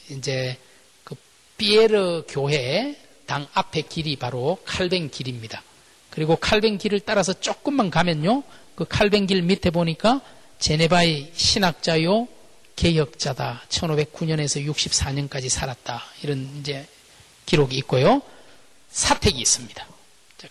이제 0.10 0.58
그 1.04 1.16
피에르 1.58 2.24
교회 2.28 2.98
당 3.26 3.48
앞에 3.54 3.82
길이 3.82 4.16
바로 4.16 4.58
칼뱅 4.66 5.10
길입니다. 5.10 5.64
그리고 6.10 6.36
칼뱅 6.36 6.78
길을 6.78 7.02
따라서 7.02 7.34
조금만 7.34 7.90
가면요, 7.90 8.44
그 8.76 8.86
칼뱅 8.88 9.28
길 9.28 9.42
밑에 9.42 9.70
보니까 9.70 10.22
제네바의 10.60 11.32
신학자요, 11.36 12.28
개혁자다. 12.76 13.64
1509년에서 13.70 14.66
64년까지 14.66 15.50
살았다. 15.50 16.04
이런 16.24 16.50
이제 16.60 16.88
기록이 17.46 17.76
있고요. 17.78 18.22
사택이 18.92 19.40
있습니다. 19.40 19.86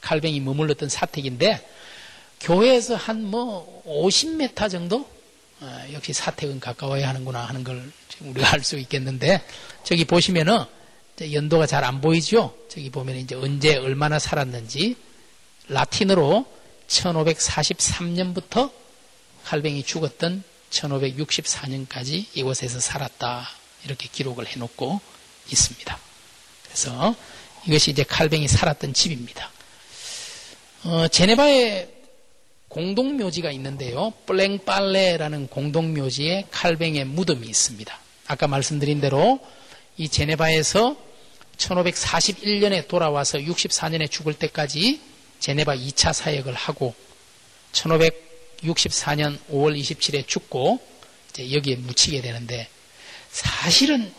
칼뱅이 0.01 0.41
머물렀던 0.41 0.89
사택인데 0.89 1.67
교회에서 2.41 2.97
한 2.97 3.23
뭐 3.25 3.83
50m 3.87 4.71
정도 4.71 5.09
어, 5.61 5.85
역시 5.93 6.13
사택은 6.13 6.61
가까워야 6.61 7.09
하는구나 7.09 7.45
하는 7.45 7.65
걸 7.65 7.91
우리가 8.21 8.53
알 8.53 8.63
수 8.63 8.77
있겠는데 8.79 9.43
저기 9.85 10.05
보시면은 10.05 10.65
연도가 11.33 11.67
잘 11.67 11.85
안 11.85 12.01
보이죠? 12.01 12.55
저기 12.69 12.91
보면 12.91 13.17
이제 13.17 13.35
언제 13.37 13.77
얼마나 13.77 14.19
살았는지 14.19 14.97
라틴어로 15.69 16.45
1543년부터 16.89 18.71
칼뱅이 19.45 19.83
죽었던 19.85 20.43
1564년까지 20.71 22.27
이곳에서 22.35 22.81
살았다 22.81 23.49
이렇게 23.85 24.09
기록을 24.11 24.47
해놓고 24.47 25.01
있습니다. 25.51 25.99
그래서 26.75 27.15
이것이 27.67 27.93
이제 27.93 28.03
칼뱅이 28.03 28.49
살았던 28.49 28.95
집입니다. 28.95 29.51
어, 30.83 31.07
제네바에 31.07 31.89
공동묘지가 32.69 33.53
있는데요. 33.53 34.13
플랭빨레라는 34.27 35.47
공동묘지에 35.47 36.49
칼뱅의 36.51 37.05
무덤이 37.05 37.47
있습니다. 37.47 38.01
아까 38.27 38.49
말씀드린 38.49 39.01
대로 39.01 39.39
이 39.97 40.09
제네바에서 40.09 40.97
1541년에 41.57 42.89
돌아와서 42.89 43.39
64년에 43.39 44.11
죽을 44.11 44.35
때까지 44.35 45.01
제네바 45.39 45.77
2차 45.77 46.13
사역을 46.13 46.55
하고 46.55 46.95
1564년 47.73 49.39
5월 49.53 49.79
27일에 49.79 50.27
죽고 50.27 50.81
이제 51.31 51.53
여기에 51.53 51.77
묻히게 51.77 52.21
되는데 52.21 52.69
사실은 53.31 54.13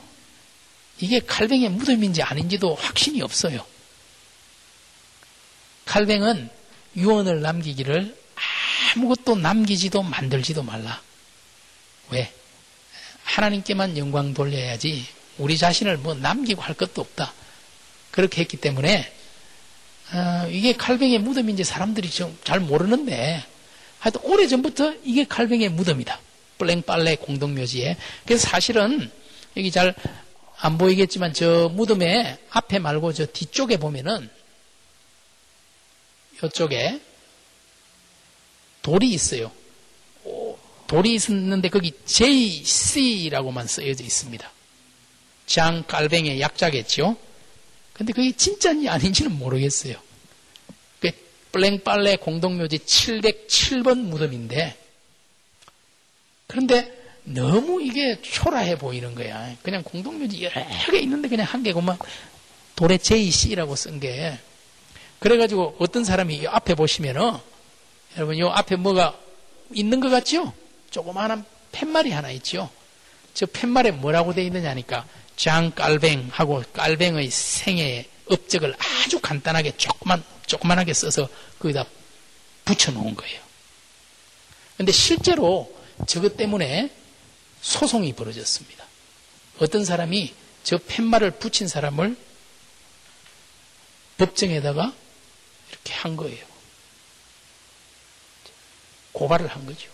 이게 0.99 1.19
칼뱅의 1.19 1.69
무덤인지 1.69 2.21
아닌지도 2.21 2.75
확신이 2.75 3.21
없어요. 3.21 3.65
칼뱅은 5.85 6.49
유언을 6.95 7.41
남기기를 7.41 8.15
아무것도 8.95 9.35
남기지도 9.35 10.03
만들지도 10.03 10.63
말라. 10.63 11.01
왜? 12.09 12.31
하나님께만 13.23 13.97
영광 13.97 14.33
돌려야지 14.33 15.05
우리 15.37 15.57
자신을 15.57 15.97
뭐 15.97 16.13
남기고 16.13 16.61
할 16.61 16.75
것도 16.75 17.01
없다. 17.01 17.33
그렇게 18.11 18.41
했기 18.41 18.57
때문에 18.57 19.11
어, 20.13 20.47
이게 20.49 20.73
칼뱅의 20.73 21.19
무덤인지 21.19 21.63
사람들이 21.63 22.09
좀 22.09 22.37
잘 22.43 22.59
모르는데 22.59 23.43
하여튼 23.99 24.21
오래전부터 24.23 24.93
이게 25.03 25.25
칼뱅의 25.25 25.69
무덤이다. 25.69 26.19
블랭빨레 26.59 27.15
공동묘지에. 27.17 27.97
그래서 28.25 28.47
사실은 28.47 29.11
여기 29.57 29.71
잘 29.71 29.95
안 30.57 30.77
보이겠지만 30.77 31.33
저 31.33 31.69
무덤의 31.69 32.37
앞에 32.49 32.79
말고 32.79 33.13
저 33.13 33.25
뒤쪽에 33.25 33.77
보면은 33.77 34.29
이쪽에 36.43 37.01
돌이 38.81 39.09
있어요. 39.11 39.51
돌이 40.87 41.15
있었는데 41.15 41.69
거기 41.69 41.91
JC라고만 42.05 43.67
쓰여져 43.67 44.03
있습니다. 44.03 44.51
장 45.47 45.83
깔뱅의 45.87 46.39
약자겠죠. 46.39 47.17
근데 47.93 48.13
그게 48.13 48.31
진짜인지 48.31 48.89
아닌지는 48.89 49.37
모르겠어요. 49.37 49.95
그 50.99 51.11
블랭빨레 51.51 52.17
공동묘지 52.17 52.79
707번 52.79 53.97
무덤인데 53.99 54.77
그런데 56.47 57.04
너무 57.25 57.81
이게 57.81 58.21
초라해 58.21 58.77
보이는 58.77 59.15
거야. 59.15 59.55
그냥 59.63 59.83
공동묘지 59.83 60.43
여러 60.43 60.65
개 60.91 60.99
있는데 60.99 61.27
그냥 61.27 61.45
한 61.47 61.63
개고만 61.63 61.97
돌에 62.75 62.97
JC라고 62.97 63.75
쓴 63.75 63.99
게. 63.99 64.37
그래가지고 65.19 65.75
어떤 65.79 66.03
사람이 66.03 66.35
이 66.35 66.47
앞에 66.47 66.75
보시면은 66.75 67.33
여러분 68.15 68.35
이 68.35 68.43
앞에 68.43 68.75
뭐가 68.75 69.17
있는 69.73 69.99
것 69.99 70.09
같죠? 70.09 70.53
조그마한 70.91 71.43
팻말이 71.71 72.11
하나 72.11 72.29
있죠? 72.31 72.69
저 73.33 73.45
팻말에 73.47 73.91
뭐라고 73.91 74.33
돼 74.33 74.43
있느냐니까 74.45 75.05
장 75.35 75.71
깔뱅하고 75.71 76.63
깔뱅의 76.73 77.29
생애 77.31 78.05
업적을 78.29 78.75
아주 78.77 79.19
간단하게 79.19 79.75
조그만, 79.77 80.23
조그만하게 80.45 80.93
써서 80.93 81.27
거기다 81.59 81.85
붙여 82.63 82.91
놓은 82.91 83.15
거예요. 83.15 83.41
근데 84.77 84.91
실제로 84.91 85.73
저것 86.07 86.37
때문에 86.37 86.91
소송이 87.65 88.13
벌어졌습니다. 88.13 88.85
어떤 89.57 89.83
사람이 89.83 90.35
저 90.63 90.77
팻말을 90.77 91.31
붙인 91.31 91.67
사람을 91.67 92.15
법정에다가 94.17 94.93
이렇게 95.71 95.93
한 95.93 96.15
거예요. 96.15 96.45
고발을 99.13 99.47
한 99.47 99.65
거죠. 99.65 99.89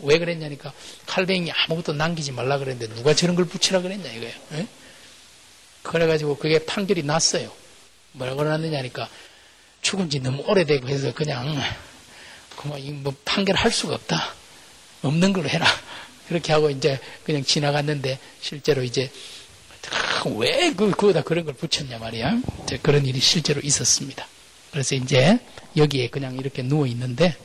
왜 0.00 0.18
그랬냐니까 0.18 0.72
칼뱅이 1.06 1.52
아무것도 1.52 1.92
남기지 1.92 2.32
말라 2.32 2.56
그랬는데 2.56 2.94
누가 2.94 3.14
저런 3.14 3.36
걸 3.36 3.44
붙이라 3.44 3.82
그랬냐 3.82 4.10
이거예요. 4.10 4.34
에? 4.52 4.66
그래가지고 5.82 6.38
그게 6.38 6.64
판결이 6.64 7.02
났어요. 7.02 7.52
뭐라고 8.12 8.38
그러느냐니까 8.38 9.10
죽은 9.82 10.08
지 10.08 10.20
너무 10.20 10.42
오래되고 10.46 10.88
해서 10.88 11.12
그냥 11.12 11.60
그만 12.56 13.02
뭐 13.02 13.14
판결할 13.26 13.70
수가 13.70 13.96
없다. 13.96 14.34
없는 15.02 15.34
걸로 15.34 15.48
해라. 15.48 15.66
그렇게 16.28 16.52
하고 16.52 16.70
이제 16.70 17.00
그냥 17.24 17.42
지나갔는데 17.42 18.18
실제로 18.40 18.82
이제 18.82 19.10
왜 20.36 20.72
그, 20.74 20.90
그거다 20.90 21.22
그런 21.22 21.44
걸 21.44 21.54
붙였냐 21.54 21.98
말이야. 21.98 22.40
그런 22.82 23.06
일이 23.06 23.18
실제로 23.20 23.60
있었습니다. 23.62 24.26
그래서 24.70 24.94
이제 24.94 25.38
여기에 25.76 26.08
그냥 26.08 26.36
이렇게 26.36 26.62
누워 26.62 26.86
있는데 26.86 27.36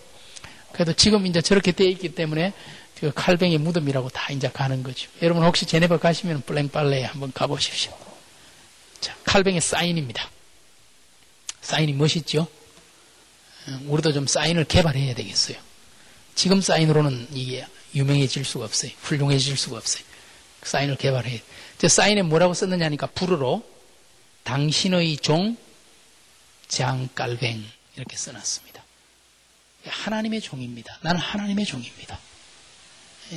그래도 0.74 0.94
지금 0.94 1.26
이제 1.26 1.42
저렇게 1.42 1.72
되어 1.72 1.88
있기 1.88 2.16
때문에 2.16 2.52
그 3.00 3.12
칼뱅이 3.14 3.58
무덤이라고 3.58 4.10
다 4.10 4.32
이제 4.32 4.50
가는 4.50 4.82
거죠. 4.84 5.10
여러분 5.22 5.44
혹시 5.44 5.66
제네바 5.66 5.98
가시면 5.98 6.44
블랭빨레에 6.46 7.04
한번 7.04 7.32
가보십시오. 7.34 7.96
자, 9.00 9.16
칼뱅의 9.26 9.62
사인입니다. 9.62 10.30
사인이 11.62 11.94
멋있죠? 11.94 12.48
어, 13.68 13.80
우리도 13.88 14.14
좀 14.14 14.28
사인을 14.28 14.66
개발해야 14.66 15.16
되겠어요. 15.16 15.58
지금 16.36 16.62
사인으로는 16.62 17.28
이게 17.34 17.66
유명해질 17.96 18.46
수가 18.46 18.66
없어요. 18.66 18.92
훌륭해질 19.02 19.58
수가 19.58 19.78
없어요. 19.78 20.04
사인을 20.64 20.96
개발해. 20.96 21.42
저 21.78 21.88
사인에 21.88 22.22
뭐라고 22.22 22.54
썼느냐니까 22.54 23.08
불어로 23.08 23.64
당신의 24.44 25.18
종 25.18 25.58
장깔뱅 26.68 27.64
이렇게 27.96 28.18
써놨습니다. 28.18 28.84
하나님의 29.86 30.42
종입니다. 30.42 30.98
나는 31.02 31.20
하나님의 31.20 31.66
종입니다. 31.66 32.20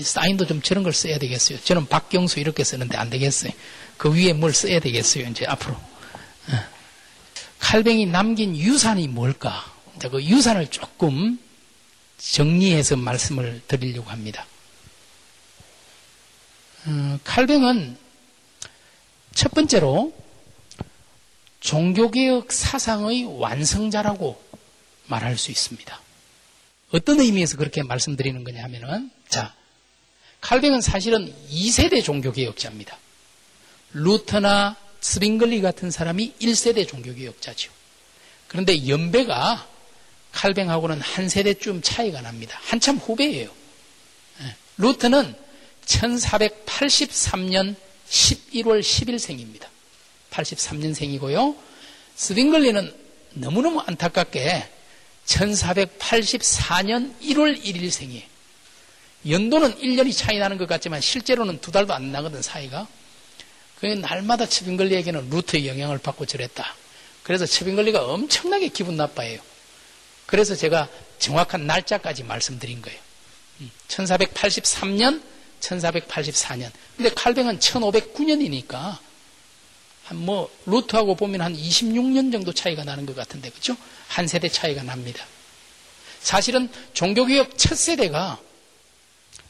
사인도 0.02 0.46
좀 0.46 0.62
저런 0.62 0.84
걸 0.84 0.92
써야 0.92 1.18
되겠어요. 1.18 1.58
저는 1.60 1.86
박경수 1.86 2.40
이렇게 2.40 2.64
쓰는데 2.64 2.96
안 2.96 3.10
되겠어요. 3.10 3.52
그 3.96 4.12
위에 4.12 4.32
뭘 4.32 4.52
써야 4.52 4.80
되겠어요. 4.80 5.26
이제 5.28 5.46
앞으로. 5.46 5.74
어. 5.74 6.64
칼뱅이 7.58 8.06
남긴 8.06 8.56
유산이 8.56 9.08
뭘까? 9.08 9.72
그 10.10 10.22
유산을 10.22 10.68
조금 10.68 11.38
정리해서 12.18 12.96
말씀을 12.96 13.62
드리려고 13.68 14.10
합니다. 14.10 14.46
어, 16.86 17.18
칼뱅은 17.24 17.96
첫 19.34 19.52
번째로 19.52 20.14
종교개혁 21.60 22.52
사상의 22.52 23.24
완성자라고 23.40 24.42
말할 25.06 25.36
수 25.36 25.50
있습니다. 25.50 26.00
어떤 26.92 27.20
의미에서 27.20 27.56
그렇게 27.56 27.82
말씀드리는 27.82 28.44
거냐 28.44 28.62
하면은, 28.64 29.10
자, 29.28 29.54
칼뱅은 30.40 30.80
사실은 30.80 31.34
2세대 31.50 32.04
종교개혁자입니다. 32.04 32.96
루터나 33.92 34.76
스빙글리 35.00 35.60
같은 35.60 35.90
사람이 35.90 36.34
1세대 36.40 36.86
종교개혁자죠. 36.86 37.72
그런데 38.48 38.88
연배가 38.88 39.68
칼뱅하고는 40.36 41.00
한 41.00 41.28
세대쯤 41.30 41.80
차이가 41.82 42.20
납니다. 42.20 42.60
한참 42.62 42.96
후배예요. 42.98 43.50
예. 44.42 44.54
루터는 44.76 45.34
1483년 45.86 47.74
11월 48.08 48.80
10일생입니다. 48.80 49.66
83년생이고요. 50.30 51.56
스빙글리는 52.16 52.94
너무너무 53.34 53.80
안타깝게 53.80 54.68
1484년 55.24 57.18
1월 57.22 57.62
1일생이에요. 57.62 58.22
연도는 59.28 59.76
1년이 59.76 60.14
차이 60.14 60.38
나는 60.38 60.58
것 60.58 60.68
같지만 60.68 61.00
실제로는 61.00 61.60
두 61.60 61.72
달도 61.72 61.94
안 61.94 62.12
나거든 62.12 62.42
사이가. 62.42 62.86
그 63.80 63.86
날마다 63.86 64.46
츠빙글리에게는 64.46 65.30
루트의 65.30 65.66
영향을 65.66 65.98
받고 65.98 66.26
저랬다. 66.26 66.74
그래서 67.22 67.46
츠빙글리가 67.46 68.04
엄청나게 68.04 68.68
기분 68.68 68.96
나빠해요. 68.96 69.40
그래서 70.26 70.54
제가 70.54 70.88
정확한 71.18 71.66
날짜까지 71.66 72.24
말씀드린 72.24 72.82
거예요. 72.82 72.98
1483년, 73.88 75.14
음, 75.14 75.22
1484년. 75.60 76.70
근데 76.96 77.10
칼뱅은 77.14 77.58
1509년이니까 77.58 78.98
뭐 80.14 80.50
루트하고 80.66 81.16
보면 81.16 81.40
한 81.40 81.54
26년 81.56 82.30
정도 82.30 82.52
차이가 82.52 82.84
나는 82.84 83.06
것 83.06 83.16
같은데 83.16 83.50
그렇죠? 83.50 83.76
한 84.08 84.28
세대 84.28 84.48
차이가 84.48 84.82
납니다. 84.82 85.24
사실은 86.20 86.68
종교개혁 86.92 87.56
첫 87.58 87.76
세대가 87.76 88.40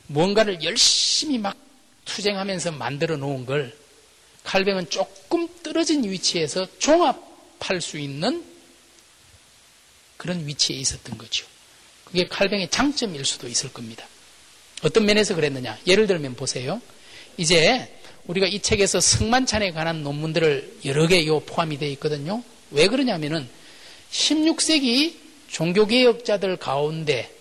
뭔가를 0.07 0.63
열심히 0.63 1.39
막 1.39 1.57
투쟁하면서 2.05 2.73
만들어 2.73 3.17
놓은 3.17 3.45
걸 3.45 3.77
칼뱅은 4.45 4.89
조금 4.91 5.49
떨어진 5.63 6.05
위치에서 6.05 6.67
종합할 6.79 7.81
수 7.81 7.99
있는 7.99 8.45
그런 10.17 10.47
위치에 10.47 10.77
있었던 10.77 11.19
거죠. 11.19 11.47
그게 12.05 12.27
칼뱅의 12.27 12.71
장점일 12.71 13.25
수도 13.25 13.49
있을 13.49 13.73
겁니다. 13.73 14.07
어떤 14.83 15.05
면에서 15.05 15.35
그랬느냐? 15.35 15.79
예를 15.87 16.07
들면 16.07 16.35
보세요. 16.35 16.81
이제 17.37 17.93
우리가 18.27 18.47
이 18.47 18.61
책에서 18.61 19.01
성만찬에 19.01 19.73
관한 19.73 20.03
논문들을 20.03 20.79
여러 20.85 21.07
개 21.07 21.25
포함이 21.27 21.79
되어 21.79 21.89
있거든요. 21.91 22.43
왜 22.71 22.89
그러냐면은 22.89 23.49
16세기 24.11 25.17
종교개혁자들 25.49 26.57
가운데 26.57 27.33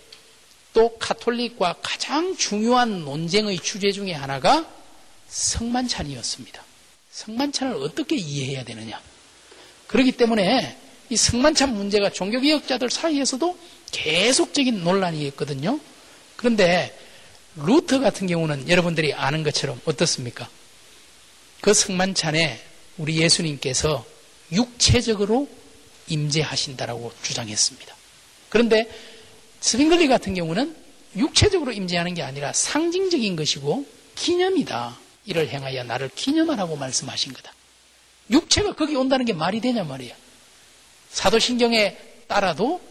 또 0.73 0.97
카톨릭과 0.97 1.77
가장 1.81 2.35
중요한 2.37 3.05
논쟁의 3.05 3.59
주제 3.59 3.91
중에 3.91 4.13
하나가 4.13 4.69
성만찬이었습니다. 5.27 6.63
성만찬을 7.11 7.75
어떻게 7.75 8.15
이해해야 8.17 8.63
되느냐. 8.63 9.01
그렇기 9.87 10.13
때문에 10.13 10.77
이 11.09 11.15
성만찬 11.15 11.73
문제가 11.75 12.09
종교개혁자들 12.09 12.89
사이에서도 12.89 13.57
계속적인 13.91 14.83
논란이 14.83 15.25
있거든요. 15.27 15.79
그런데 16.35 16.97
루터 17.55 17.99
같은 17.99 18.27
경우는 18.27 18.69
여러분들이 18.69 19.13
아는 19.13 19.43
것처럼 19.43 19.79
어떻습니까? 19.85 20.49
그 21.61 21.73
성만찬에 21.73 22.59
우리 22.97 23.17
예수님께서 23.17 24.05
육체적으로 24.51 25.47
임재하신다라고 26.07 27.11
주장했습니다. 27.23 27.95
그런데 28.49 28.89
스빙글리 29.61 30.07
같은 30.07 30.33
경우는 30.33 30.75
육체적으로 31.15 31.71
임재하는 31.71 32.13
게 32.13 32.21
아니라 32.21 32.53
상징적인 32.53 33.35
것이고 33.35 33.85
기념이다. 34.15 34.97
이를 35.25 35.49
행하여 35.49 35.83
나를 35.83 36.09
기념하라고 36.13 36.75
말씀하신 36.75 37.33
거다. 37.33 37.53
육체가 38.29 38.73
거기 38.73 38.95
온다는 38.95 39.25
게 39.25 39.33
말이 39.33 39.61
되냐 39.61 39.83
말이야. 39.83 40.13
사도신경에 41.15 41.97
따라도 42.27 42.81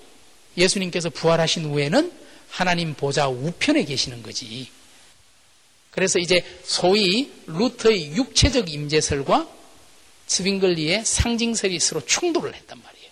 예수님께서 0.57 1.11
부활하신 1.11 1.67
후에는 1.67 2.11
하나님 2.49 2.95
보좌 2.95 3.29
우편에 3.29 3.85
계시는 3.85 4.23
거지. 4.23 4.71
그래서 5.91 6.19
이제 6.19 6.43
소위 6.65 7.31
루터의 7.47 8.13
육체적 8.13 8.71
임재설과 8.71 9.47
스빙글리의 10.27 11.05
상징설이 11.05 11.79
서로 11.79 12.05
충돌을 12.05 12.55
했단 12.55 12.81
말이에요. 12.83 13.11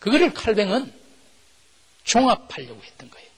그거를 0.00 0.34
칼뱅은 0.34 0.92
종합하려고 2.02 2.82
했던 2.82 3.08
거예요. 3.10 3.28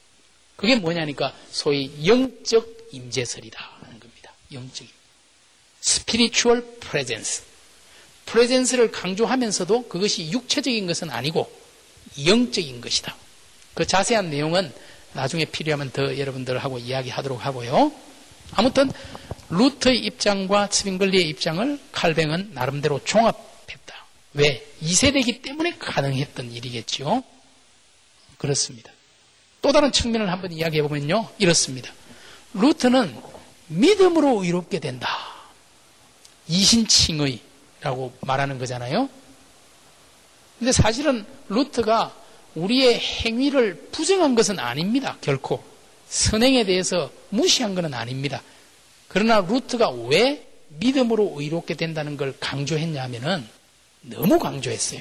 그게 0.57 0.77
뭐냐니까 0.77 1.37
소위 1.51 1.91
영적 2.07 2.89
임재설이다 2.93 3.77
하는 3.83 4.01
겁니다. 4.01 4.33
영적 4.51 4.87
spiritual 5.83 6.79
presence. 6.81 7.56
Presence를 8.27 8.91
강조하면서도 8.93 9.89
그것이 9.89 10.31
육체적인 10.31 10.87
것은 10.87 11.11
아니고 11.11 11.51
영적인 12.25 12.81
것이다. 12.81 13.17
그 13.75 13.87
자세한 13.87 14.31
내용은 14.31 14.73
나중에 15.13 15.45
필요하면 15.45 15.91
더 15.91 16.19
여러분들하고 16.19 16.79
이야기하도록 16.79 17.45
하고요. 17.45 17.93
아무튼 18.53 18.91
루터의 19.49 19.99
입장과 19.99 20.69
스빙글리의 20.71 21.29
입장을 21.29 21.79
칼뱅은 21.93 22.51
나름대로 22.53 23.01
종합했다. 23.05 23.95
왜? 24.35 24.67
2세대이기 24.83 25.43
때문에 25.43 25.79
가능했던 25.79 26.53
일이겠죠. 26.53 27.23
그렇습니다. 28.39 28.91
또 29.63 29.73
다른 29.73 29.91
측면을 29.93 30.31
한번 30.31 30.53
이야기해 30.53 30.83
보면요. 30.83 31.29
이렇습니다. 31.39 31.93
루터는 32.55 33.17
믿음으로 33.69 34.45
의롭게 34.45 34.79
된다. 34.79 35.09
이신칭의 36.49 37.41
라고 37.87 38.13
말하는 38.21 38.59
거잖아요. 38.59 39.09
근데 40.59 40.73
사실은 40.73 41.25
루터가 41.49 42.13
우리의 42.57 42.99
행위를 42.99 43.89
부정한 43.93 44.35
것은 44.35 44.59
아닙니다. 44.59 45.17
결코. 45.21 45.63
선행에 46.09 46.65
대해서 46.65 47.11
무시한 47.29 47.77
것은 47.77 47.95
아닙니다. 47.95 48.43
그러나 49.07 49.41
루트가 49.41 49.91
왜 49.91 50.49
믿음으로 50.69 51.35
의롭게 51.37 51.75
된다는 51.75 52.17
걸 52.17 52.35
강조했냐 52.41 53.03
하면은 53.05 53.47
너무 54.01 54.39
강조했어요. 54.41 55.01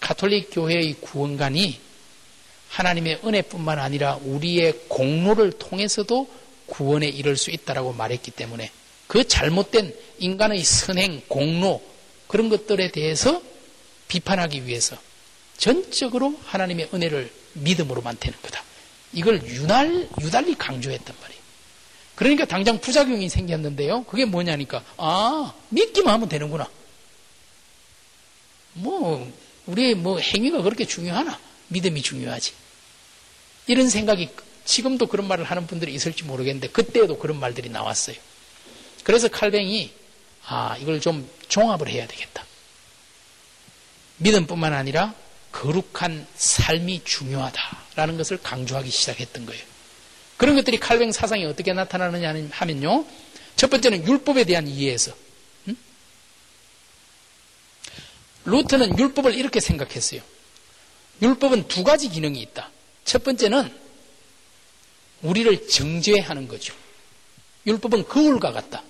가톨릭 0.00 0.48
교회의 0.50 0.94
구원관이 0.94 1.78
하나님의 2.68 3.20
은혜뿐만 3.24 3.78
아니라 3.78 4.18
우리의 4.24 4.88
공로를 4.88 5.52
통해서도 5.52 6.28
구원에 6.66 7.06
이를 7.06 7.36
수 7.36 7.50
있다라고 7.50 7.92
말했기 7.92 8.32
때문에 8.32 8.70
그 9.06 9.28
잘못된 9.28 9.94
인간의 10.18 10.64
선행, 10.64 11.22
공로 11.28 11.91
그런 12.32 12.48
것들에 12.48 12.90
대해서 12.90 13.42
비판하기 14.08 14.66
위해서 14.66 14.96
전적으로 15.58 16.40
하나님의 16.46 16.88
은혜를 16.94 17.30
믿음으로만 17.52 18.16
되는 18.18 18.38
거다. 18.40 18.64
이걸 19.12 19.46
유날, 19.46 20.08
유달리 20.18 20.54
강조했단 20.54 21.14
말이에요. 21.20 21.42
그러니까 22.14 22.46
당장 22.46 22.80
부작용이 22.80 23.28
생겼는데요. 23.28 24.04
그게 24.04 24.24
뭐냐니까, 24.24 24.82
아, 24.96 25.52
믿기만 25.68 26.14
하면 26.14 26.30
되는구나. 26.30 26.70
뭐, 28.72 29.30
우리의 29.66 29.94
뭐 29.94 30.18
행위가 30.18 30.62
그렇게 30.62 30.86
중요하나? 30.86 31.38
믿음이 31.68 32.00
중요하지. 32.00 32.54
이런 33.66 33.90
생각이 33.90 34.30
지금도 34.64 35.06
그런 35.06 35.28
말을 35.28 35.44
하는 35.44 35.66
분들이 35.66 35.92
있을지 35.92 36.24
모르겠는데, 36.24 36.68
그때도 36.68 37.18
그런 37.18 37.38
말들이 37.38 37.68
나왔어요. 37.68 38.16
그래서 39.04 39.28
칼뱅이, 39.28 39.92
아, 40.44 40.76
이걸 40.78 41.00
좀 41.00 41.28
종합을 41.48 41.88
해야 41.88 42.06
되겠다. 42.06 42.44
믿음뿐만 44.18 44.72
아니라 44.72 45.14
거룩한 45.52 46.26
삶이 46.34 47.02
중요하다라는 47.04 48.16
것을 48.16 48.40
강조하기 48.42 48.90
시작했던 48.90 49.46
거예요. 49.46 49.62
그런 50.36 50.56
것들이 50.56 50.80
칼뱅 50.80 51.12
사상이 51.12 51.44
어떻게 51.44 51.72
나타나느냐 51.72 52.48
하면요. 52.50 53.04
첫 53.56 53.70
번째는 53.70 54.06
율법에 54.06 54.44
대한 54.44 54.66
이해에서. 54.66 55.12
음? 55.68 55.76
루트는 58.44 58.98
율법을 58.98 59.34
이렇게 59.34 59.60
생각했어요. 59.60 60.20
율법은 61.20 61.68
두 61.68 61.84
가지 61.84 62.08
기능이 62.08 62.40
있다. 62.40 62.70
첫 63.04 63.22
번째는 63.22 63.72
우리를 65.22 65.68
정죄하는 65.68 66.48
거죠. 66.48 66.74
율법은 67.66 68.08
거울과 68.08 68.52
같다. 68.52 68.82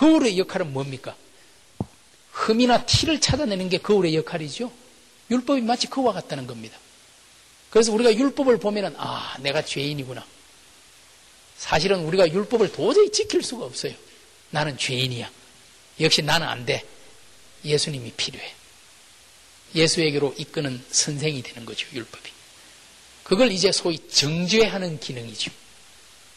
거울의 0.00 0.38
역할은 0.38 0.72
뭡니까? 0.72 1.14
흠이나 2.32 2.86
티를 2.86 3.20
찾아내는 3.20 3.68
게 3.68 3.76
거울의 3.76 4.14
역할이죠. 4.16 4.72
율법이 5.30 5.60
마치 5.60 5.88
그와 5.88 6.14
같다는 6.14 6.46
겁니다. 6.46 6.78
그래서 7.68 7.92
우리가 7.92 8.14
율법을 8.14 8.58
보면은 8.60 8.94
아, 8.96 9.36
내가 9.40 9.62
죄인이구나. 9.62 10.24
사실은 11.58 12.06
우리가 12.06 12.32
율법을 12.32 12.72
도저히 12.72 13.12
지킬 13.12 13.42
수가 13.42 13.66
없어요. 13.66 13.92
나는 14.48 14.78
죄인이야. 14.78 15.30
역시 16.00 16.22
나는 16.22 16.48
안 16.48 16.64
돼. 16.64 16.82
예수님이 17.62 18.12
필요해. 18.12 18.54
예수에게로 19.74 20.34
이끄는 20.38 20.82
선생이 20.90 21.42
되는 21.42 21.66
거죠, 21.66 21.86
율법이. 21.92 22.30
그걸 23.22 23.52
이제 23.52 23.70
소위 23.70 23.98
정죄하는 24.08 24.98
기능이죠. 24.98 25.52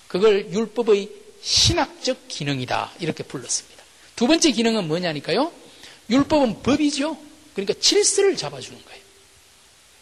그걸 0.10 0.52
율법의 0.52 1.23
신학적 1.44 2.28
기능이다. 2.28 2.94
이렇게 3.00 3.24
불렀습니다. 3.24 3.84
두 4.16 4.28
번째 4.28 4.52
기능은 4.52 4.88
뭐냐니까요? 4.88 5.52
율법은 6.10 6.64
법이죠. 6.64 7.18
그러니까 7.54 7.80
질서를 7.80 8.38
잡아주는 8.38 8.84
거예요. 8.84 9.04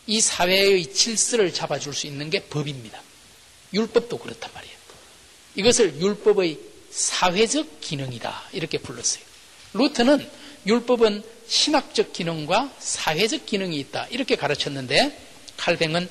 이 0.08 0.22
사회의 0.22 0.94
질서를 0.94 1.54
잡아줄 1.54 1.94
수 1.94 2.08
있는 2.08 2.30
게 2.30 2.44
법입니다. 2.44 3.02
율법도 3.74 4.18
그렇단 4.20 4.52
말이에요. 4.54 4.76
이것을 5.56 6.00
율법의 6.00 6.60
사회적 6.92 7.82
기능이다. 7.82 8.44
이렇게 8.54 8.78
불렀어요. 8.78 9.24
루트는 9.74 10.28
율법은 10.66 11.24
신학적 11.48 12.14
기능과 12.14 12.74
사회적 12.80 13.46
기능이 13.46 13.80
있다. 13.80 14.08
이렇게 14.08 14.36
가르쳤는데 14.36 15.18
칼뱅은 15.58 16.10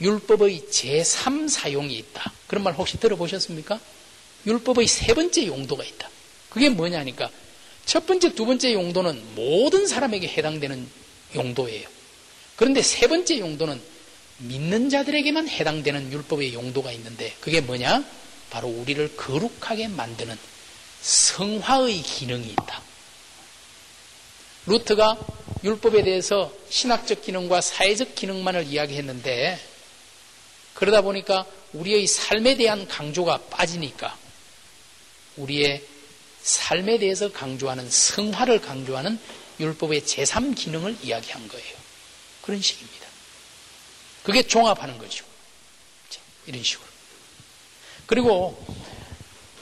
율법의 0.00 0.66
제3 0.70 1.48
사용이 1.48 1.96
있다. 1.96 2.32
그런 2.46 2.64
말 2.64 2.74
혹시 2.74 2.98
들어보셨습니까? 2.98 3.78
율법의 4.46 4.86
세 4.86 5.14
번째 5.14 5.46
용도가 5.46 5.84
있다. 5.84 6.08
그게 6.50 6.68
뭐냐니까 6.68 7.30
첫 7.86 8.06
번째, 8.06 8.34
두 8.34 8.46
번째 8.46 8.72
용도는 8.72 9.34
모든 9.34 9.86
사람에게 9.86 10.28
해당되는 10.28 10.88
용도예요. 11.34 11.88
그런데 12.56 12.82
세 12.82 13.08
번째 13.08 13.38
용도는 13.38 13.80
믿는 14.38 14.90
자들에게만 14.90 15.48
해당되는 15.48 16.12
율법의 16.12 16.54
용도가 16.54 16.92
있는데 16.92 17.34
그게 17.40 17.60
뭐냐? 17.60 18.04
바로 18.50 18.68
우리를 18.68 19.16
거룩하게 19.16 19.88
만드는 19.88 20.36
성화의 21.00 22.02
기능이 22.02 22.48
있다. 22.48 22.82
루트가 24.66 25.18
율법에 25.64 26.02
대해서 26.02 26.52
신학적 26.68 27.22
기능과 27.22 27.60
사회적 27.60 28.14
기능만을 28.14 28.66
이야기했는데 28.66 29.58
그러다 30.74 31.02
보니까 31.02 31.46
우리의 31.72 32.06
삶에 32.06 32.56
대한 32.56 32.86
강조가 32.86 33.38
빠지니까 33.50 34.16
우리의 35.36 35.82
삶에 36.42 36.98
대해서 36.98 37.30
강조하는 37.32 37.88
성화를 37.90 38.60
강조하는 38.60 39.18
율법의 39.60 40.02
제3 40.02 40.56
기능을 40.56 40.96
이야기한 41.02 41.46
거예요. 41.48 41.76
그런 42.42 42.60
식입니다. 42.60 43.06
그게 44.22 44.42
종합하는 44.42 44.98
거죠. 44.98 45.24
이런 46.46 46.62
식으로. 46.62 46.88
그리고 48.06 48.64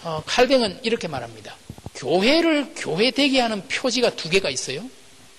어, 0.03 0.23
칼뱅은 0.25 0.81
이렇게 0.83 1.09
말합니다. 1.09 1.55
교회를 1.95 2.73
교회되게 2.75 3.41
하는 3.41 3.67
표지가 3.69 4.17
두 4.17 4.31
개가 4.31 4.49
있어요. 4.49 4.89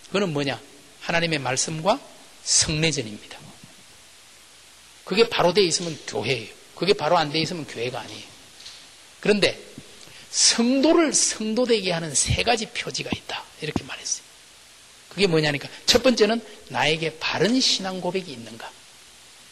그거는 0.07 0.33
뭐냐? 0.33 0.61
하나님의 1.01 1.39
말씀과 1.39 1.99
성례전입니다. 2.43 3.39
그게 5.03 5.27
바로 5.27 5.53
돼 5.53 5.63
있으면 5.63 5.97
교회예요. 6.07 6.53
그게 6.75 6.93
바로 6.93 7.17
안 7.17 7.31
돼 7.31 7.39
있으면 7.41 7.65
교회가 7.65 7.99
아니에요. 7.99 8.23
그런데 9.19 9.59
성도를 10.31 11.13
성도되게 11.13 11.91
하는 11.91 12.15
세 12.15 12.41
가지 12.43 12.65
표지가 12.67 13.09
있다. 13.13 13.43
이렇게 13.61 13.83
말했어요. 13.83 14.23
그게 15.09 15.27
뭐냐니까. 15.27 15.67
첫 15.85 16.01
번째는 16.03 16.41
나에게 16.69 17.19
바른 17.19 17.59
신앙 17.59 17.99
고백이 17.99 18.31
있는가. 18.31 18.71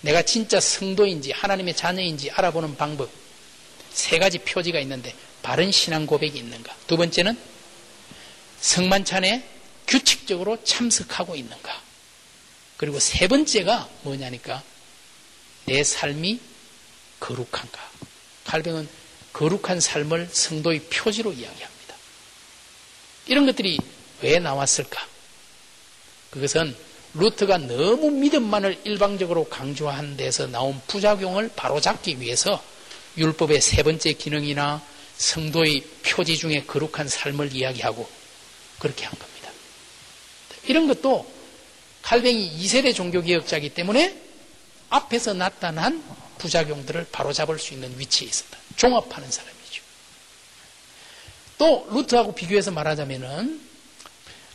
내가 0.02 0.22
진짜 0.22 0.60
성도인지 0.62 1.32
하나님의 1.32 1.76
자녀인지 1.76 2.32
알아보는 2.32 2.78
방법. 2.78 3.10
세 3.92 4.18
가지 4.18 4.40
표지가 4.40 4.80
있는데 4.80 5.14
바른 5.42 5.72
신앙 5.72 6.06
고백이 6.06 6.38
있는가. 6.38 6.74
두 6.88 6.96
번째는 6.96 7.38
성만찬에 8.62 9.44
규칙적으로 9.86 10.64
참석하고 10.64 11.36
있는가. 11.36 11.82
그리고 12.78 13.00
세 13.00 13.28
번째가 13.28 13.90
뭐냐니까 14.04 14.64
내 15.66 15.84
삶이 15.84 16.40
거룩한가. 17.20 17.90
칼뱅은 18.46 18.88
거룩한 19.40 19.80
삶을 19.80 20.28
성도의 20.34 20.82
표지로 20.90 21.32
이야기합니다. 21.32 21.96
이런 23.28 23.46
것들이 23.46 23.78
왜 24.22 24.38
나왔을까? 24.38 25.02
그것은 26.30 26.76
루트가 27.14 27.58
너무 27.60 28.12
믿음만을 28.12 28.82
일방적으로 28.84 29.46
강조한 29.46 30.18
데서 30.18 30.48
나온 30.48 30.82
부작용을 30.88 31.52
바로잡기 31.56 32.20
위해서 32.20 32.62
율법의 33.18 33.62
세 33.62 33.82
번째 33.82 34.12
기능이나 34.12 34.84
성도의 35.16 35.86
표지 36.06 36.38
중에 36.38 36.66
거룩한 36.68 37.08
삶을 37.08 37.56
이야기하고 37.56 38.10
그렇게 38.78 39.06
한 39.06 39.18
겁니다. 39.18 39.52
이런 40.66 40.86
것도 40.90 41.32
칼뱅이 42.02 42.60
2세대 42.60 42.94
종교개혁자이기 42.94 43.70
때문에 43.70 44.22
앞에서 44.90 45.34
나타난 45.34 46.04
부작용들을 46.40 47.08
바로잡을 47.14 47.58
수 47.58 47.74
있는 47.74 47.98
위치에 47.98 48.28
있었다. 48.28 48.59
종합하는 48.80 49.30
사람이죠. 49.30 49.84
또 51.58 51.88
루트하고 51.92 52.34
비교해서 52.34 52.72
말하자면은 52.72 53.62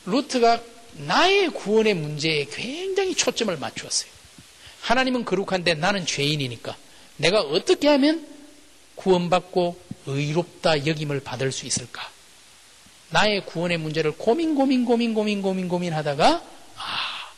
루트가 0.06 0.62
나의 0.94 1.50
구원의 1.50 1.94
문제에 1.94 2.46
굉장히 2.46 3.14
초점을 3.14 3.54
맞추었어요. 3.56 4.10
하나님은 4.80 5.24
거룩한데 5.24 5.74
나는 5.74 6.06
죄인이니까 6.06 6.76
내가 7.16 7.40
어떻게 7.40 7.88
하면 7.88 8.26
구원받고 8.94 9.78
의롭다 10.06 10.86
여김을 10.86 11.20
받을 11.20 11.52
수 11.52 11.66
있을까? 11.66 12.10
나의 13.10 13.44
구원의 13.44 13.78
문제를 13.78 14.12
고민 14.12 14.54
고민 14.54 14.84
고민 14.84 15.14
고민 15.14 15.42
고민 15.42 15.68
고민하다가 15.68 16.42
아 16.76 17.32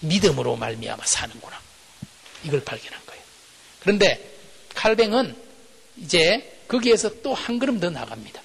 믿음으로 0.00 0.56
말미암아 0.56 1.04
사는구나 1.04 1.60
이걸 2.44 2.62
발견한 2.62 3.00
거예요. 3.06 3.22
그런데 3.80 4.38
칼뱅은 4.74 5.43
이제 5.96 6.62
거기에서 6.68 7.20
또 7.22 7.34
한 7.34 7.58
걸음 7.58 7.78
더 7.80 7.90
나갑니다. 7.90 8.42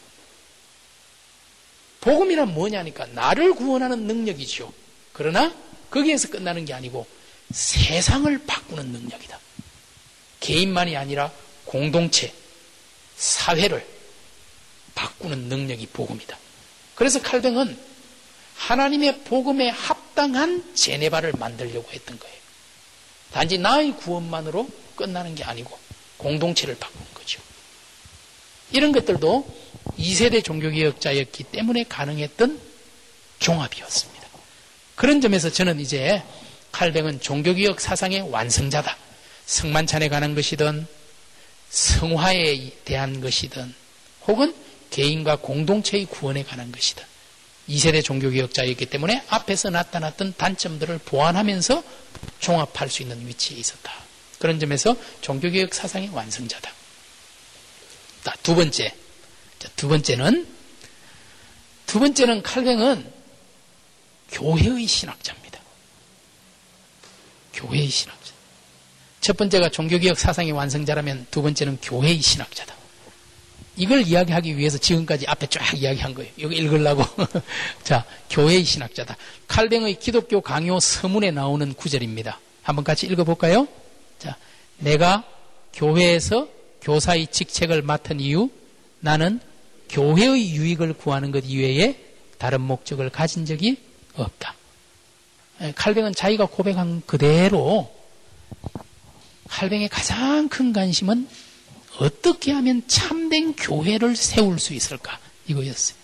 복음이란 2.01 2.53
뭐냐니까 2.53 3.07
나를 3.07 3.53
구원하는 3.53 4.03
능력이죠. 4.07 4.71
그러나 5.13 5.53
거기에서 5.89 6.29
끝나는 6.29 6.65
게 6.65 6.73
아니고 6.73 7.05
세상을 7.51 8.45
바꾸는 8.45 8.87
능력이다. 8.87 9.39
개인만이 10.39 10.95
아니라 10.95 11.31
공동체, 11.65 12.33
사회를 13.17 13.85
바꾸는 14.95 15.39
능력이 15.49 15.87
복음이다. 15.87 16.37
그래서 16.95 17.21
칼뱅은 17.21 17.77
하나님의 18.55 19.23
복음에 19.23 19.69
합당한 19.69 20.73
제네바를 20.75 21.33
만들려고 21.37 21.89
했던 21.91 22.17
거예요. 22.19 22.35
단지 23.31 23.57
나의 23.57 23.95
구원만으로 23.97 24.69
끝나는 24.95 25.35
게 25.35 25.43
아니고 25.43 25.77
공동체를 26.17 26.77
바꾸는 26.77 27.05
거죠. 27.13 27.18
이런 28.71 28.91
것들도 28.91 29.47
2세대 29.97 30.43
종교개혁자였기 30.43 31.43
때문에 31.45 31.85
가능했던 31.87 32.59
종합이었습니다. 33.39 34.27
그런 34.95 35.21
점에서 35.21 35.49
저는 35.49 35.79
이제 35.79 36.21
칼뱅은 36.71 37.21
종교개혁 37.21 37.81
사상의 37.81 38.21
완성자다. 38.29 38.97
성만찬에 39.45 40.09
관한 40.09 40.35
것이든 40.35 40.85
성화에 41.69 42.71
대한 42.85 43.21
것이든 43.21 43.73
혹은 44.27 44.53
개인과 44.91 45.37
공동체의 45.37 46.05
구원에 46.05 46.43
관한 46.43 46.71
것이든 46.71 47.03
2세대 47.69 48.03
종교개혁자였기 48.03 48.87
때문에 48.87 49.23
앞에서 49.29 49.69
나타났던 49.69 50.33
단점들을 50.37 50.99
보완하면서 51.05 51.83
종합할 52.39 52.89
수 52.89 53.03
있는 53.03 53.27
위치에 53.27 53.57
있었다. 53.57 53.91
그런 54.39 54.59
점에서 54.59 54.95
종교개혁 55.21 55.73
사상의 55.73 56.09
완성자다. 56.09 56.78
두 58.43 58.55
번째. 58.55 58.93
두 59.75 59.87
번째는, 59.87 60.47
두 61.85 61.99
번째는 61.99 62.43
칼뱅은 62.43 63.11
교회의 64.31 64.87
신학자입니다. 64.87 65.59
교회의 67.53 67.89
신학자. 67.89 68.33
첫 69.21 69.35
번째가 69.35 69.69
종교개혁 69.69 70.17
사상의 70.17 70.51
완성자라면 70.51 71.27
두 71.29 71.41
번째는 71.41 71.79
교회의 71.81 72.21
신학자다. 72.21 72.75
이걸 73.75 74.01
이야기하기 74.05 74.57
위해서 74.57 74.77
지금까지 74.77 75.25
앞에 75.27 75.47
쫙 75.47 75.73
이야기한 75.73 76.13
거예요. 76.13 76.31
여기 76.41 76.57
읽으려고. 76.57 77.03
자, 77.83 78.05
교회의 78.29 78.63
신학자다. 78.63 79.15
칼뱅의 79.47 79.99
기독교 79.99 80.41
강요 80.41 80.79
서문에 80.79 81.31
나오는 81.31 81.73
구절입니다. 81.73 82.39
한번 82.61 82.83
같이 82.83 83.07
읽어볼까요? 83.07 83.67
자, 84.19 84.35
내가 84.77 85.23
교회에서 85.73 86.47
교사의 86.81 87.27
직책을 87.27 87.81
맡은 87.81 88.19
이유, 88.19 88.49
나는 88.99 89.39
교회의 89.89 90.51
유익을 90.55 90.93
구하는 90.93 91.31
것 91.31 91.43
이외에 91.45 91.97
다른 92.37 92.61
목적을 92.61 93.09
가진 93.09 93.45
적이 93.45 93.77
없다. 94.15 94.55
예, 95.61 95.73
칼뱅은 95.75 96.15
자기가 96.15 96.45
고백한 96.45 97.03
그대로 97.05 97.93
칼뱅의 99.49 99.89
가장 99.89 100.47
큰 100.47 100.71
관심은 100.71 101.27
어떻게 101.97 102.51
하면 102.53 102.83
참된 102.87 103.53
교회를 103.55 104.15
세울 104.15 104.59
수 104.59 104.73
있을까? 104.73 105.19
이거였어요. 105.47 105.98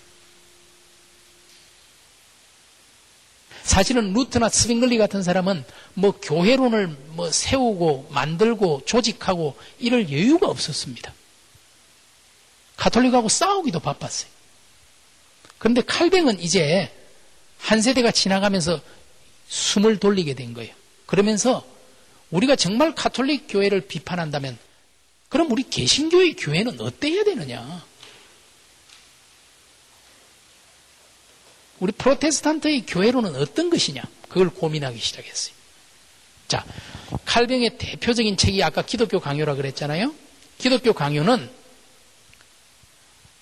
사실은 3.66 4.13
루터나 4.14 4.48
스빙글리 4.47 4.99
같은 4.99 5.24
사람은 5.24 5.66
뭐 5.95 6.11
교회론을 6.11 6.88
뭐 7.13 7.32
세우고 7.32 8.09
만들고 8.11 8.84
조직하고 8.86 9.57
이럴 9.80 10.11
여유가 10.11 10.47
없었습니다. 10.47 11.11
가톨릭하고 12.78 13.28
싸우기도 13.28 13.80
바빴어요. 13.80 14.30
그런데 15.57 15.82
칼뱅은 15.82 16.39
이제 16.41 16.91
한 17.57 17.82
세대가 17.82 18.11
지나가면서 18.11 18.80
숨을 19.47 19.97
돌리게 19.97 20.36
된 20.36 20.53
거예요. 20.53 20.72
그러면서 21.07 21.66
우리가 22.30 22.55
정말 22.55 22.93
가톨릭 22.93 23.47
교회를 23.49 23.82
비판한다면 23.82 24.59
그럼 25.28 25.51
우리 25.51 25.63
개신교의 25.63 26.36
교회는 26.36 26.80
어때야 26.80 27.24
되느냐? 27.24 27.84
우리 31.86 31.92
프로테스탄트의 31.92 32.88
교회로는 32.88 33.36
어떤 33.36 33.70
것이냐? 33.70 34.02
그걸 34.28 34.50
고민하기 34.50 34.98
시작했어요. 34.98 35.54
자, 36.48 36.66
칼뱅의 37.26 37.78
대표적인 37.78 38.38
책이 38.38 38.64
아까 38.64 38.82
기독교 38.82 39.20
강요라 39.20 39.54
그랬잖아요. 39.54 40.12
기독교 40.58 40.94
강요는 40.94 41.48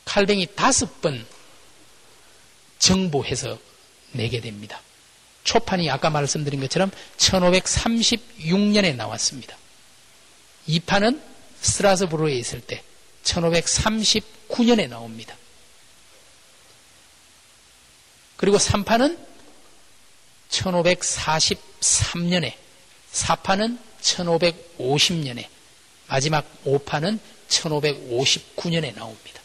칼뱅이 0.04 0.46
다섯 0.58 1.00
번 1.00 1.26
정보해서 2.80 3.58
내게 4.12 4.42
됩니다. 4.42 4.82
초판이 5.46 5.90
아까 5.90 6.10
말씀드린 6.10 6.60
것처럼 6.60 6.92
1536년에 7.16 8.94
나왔습니다. 8.98 9.56
2판은 10.68 11.22
스트라스부르에 11.62 12.36
있을 12.36 12.60
때 12.60 12.84
1539년에 13.24 14.90
나옵니다. 14.90 15.34
그리고 18.38 18.58
3판은 18.58 19.18
1543년에, 20.50 22.54
4판은 23.12 23.78
1550년에, 24.02 25.46
마지막 26.08 26.46
5판은 26.66 27.20
1559년에 27.50 28.96
나옵니다. 28.96 29.42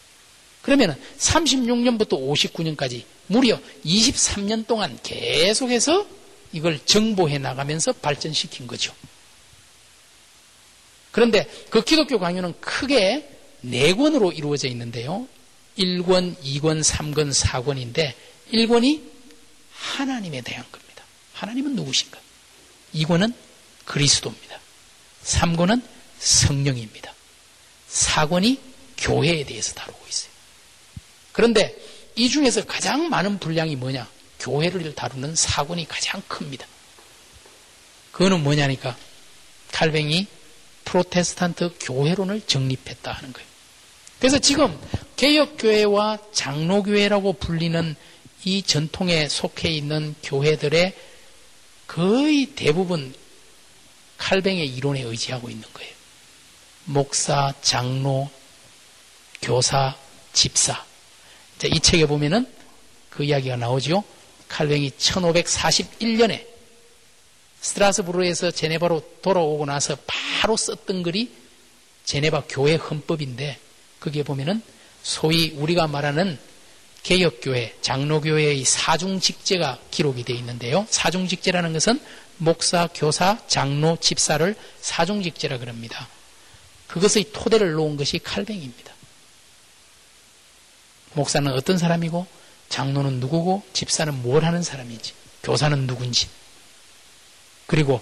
그러면 0.61 0.99
36년부터 1.17 2.19
59년까지 2.19 3.03
무려 3.27 3.59
23년 3.85 4.67
동안 4.67 4.99
계속해서 5.01 6.05
이걸 6.51 6.79
정보해 6.85 7.37
나가면서 7.37 7.93
발전시킨 7.93 8.67
거죠. 8.67 8.93
그런데 11.11 11.49
그 11.69 11.83
기독교 11.83 12.19
강요는 12.19 12.59
크게 12.59 13.29
네 13.61 13.93
권으로 13.93 14.31
이루어져 14.31 14.67
있는데요. 14.67 15.27
1권, 15.77 16.35
2권, 16.41 16.83
3권, 16.83 17.33
4권인데 17.33 18.13
1권이 18.51 19.01
하나님에 19.73 20.41
대한 20.41 20.65
겁니다. 20.71 21.03
하나님은 21.33 21.75
누구신가? 21.75 22.19
2권은 22.95 23.33
그리스도입니다. 23.85 24.59
3권은 25.23 25.81
성령입니다. 26.19 27.13
4권이 27.89 28.59
교회에 28.97 29.45
대해서 29.45 29.73
다루고 29.73 29.99
있어요. 30.07 30.31
그런데 31.31 31.75
이 32.15 32.29
중에서 32.29 32.65
가장 32.65 33.09
많은 33.09 33.39
분량이 33.39 33.75
뭐냐? 33.75 34.07
교회를 34.39 34.93
다루는 34.95 35.33
4권이 35.33 35.85
가장 35.87 36.21
큽니다. 36.27 36.67
그거는 38.11 38.43
뭐냐니까 38.43 38.97
칼뱅이 39.71 40.27
프로테스탄트 40.85 41.75
교회론을 41.79 42.41
정립했다 42.41 43.11
하는 43.11 43.31
거예요. 43.31 43.47
그래서 44.19 44.39
지금 44.39 44.77
개혁교회와 45.15 46.17
장로교회라고 46.33 47.33
불리는 47.33 47.95
이 48.43 48.61
전통에 48.63 49.27
속해 49.27 49.69
있는 49.69 50.15
교회들의 50.23 50.95
거의 51.87 52.45
대부분 52.55 53.13
칼뱅의 54.17 54.67
이론에 54.67 55.01
의지하고 55.01 55.49
있는 55.49 55.67
거예요. 55.73 55.91
목사, 56.85 57.53
장로, 57.61 58.29
교사, 59.41 59.95
집사. 60.33 60.85
이 61.63 61.79
책에 61.79 62.05
보면은 62.05 62.47
그 63.09 63.23
이야기가 63.23 63.57
나오죠. 63.57 64.03
칼뱅이 64.47 64.91
1541년에 64.91 66.45
스트라스부르에서 67.61 68.51
제네바로 68.51 69.01
돌아오고 69.21 69.65
나서 69.65 69.97
바로 70.07 70.55
썼던 70.55 71.03
글이 71.03 71.31
제네바 72.05 72.43
교회 72.49 72.75
헌법인데 72.75 73.59
거기에 73.99 74.23
보면은 74.23 74.61
소위 75.03 75.51
우리가 75.51 75.87
말하는 75.87 76.39
개혁교회, 77.03 77.77
장로교회의 77.81 78.63
사중직제가 78.65 79.79
기록이 79.91 80.23
되어 80.23 80.35
있는데요. 80.35 80.85
사중직제라는 80.89 81.73
것은 81.73 81.99
목사, 82.37 82.87
교사, 82.93 83.37
장로, 83.47 83.97
집사를 83.99 84.55
사중직제라 84.81 85.57
그럽니다. 85.57 86.07
그것의 86.87 87.31
토대를 87.33 87.73
놓은 87.73 87.97
것이 87.97 88.19
칼뱅입니다. 88.19 88.93
목사는 91.13 91.51
어떤 91.51 91.77
사람이고, 91.77 92.27
장로는 92.69 93.19
누구고, 93.19 93.63
집사는 93.73 94.21
뭘 94.21 94.45
하는 94.45 94.63
사람인지, 94.63 95.13
교사는 95.43 95.87
누군지, 95.87 96.27
그리고 97.65 98.01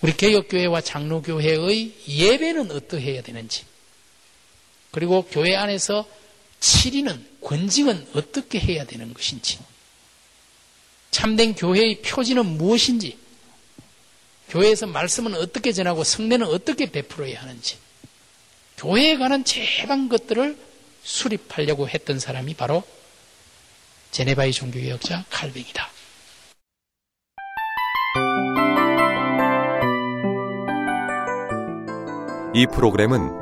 우리 0.00 0.16
개혁교회와 0.16 0.80
장로교회의 0.80 1.94
예배는 2.08 2.70
어떠해야 2.70 3.22
되는지, 3.22 3.64
그리고 4.90 5.22
교회 5.30 5.56
안에서 5.56 6.06
치리는, 6.62 7.26
권징은 7.42 8.06
어떻게 8.14 8.60
해야 8.60 8.84
되는 8.84 9.12
것인지, 9.12 9.58
참된 11.10 11.56
교회의 11.56 12.02
표지는 12.02 12.46
무엇인지, 12.46 13.18
교회에서 14.48 14.86
말씀은 14.86 15.34
어떻게 15.34 15.72
전하고 15.72 16.04
성례는 16.04 16.46
어떻게 16.46 16.86
베풀어야 16.90 17.42
하는지, 17.42 17.78
교회에 18.76 19.16
관한 19.16 19.44
제반 19.44 20.08
것들을 20.08 20.56
수립하려고 21.02 21.88
했던 21.88 22.20
사람이 22.20 22.54
바로 22.54 22.84
제네바의 24.12 24.52
종교개혁자 24.52 25.24
칼뱅이다. 25.30 25.90
이 32.54 32.66
프로그램은 32.72 33.41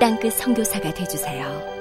땅끝 0.00 0.32
성교사가 0.32 0.94
되주세요 0.94 1.79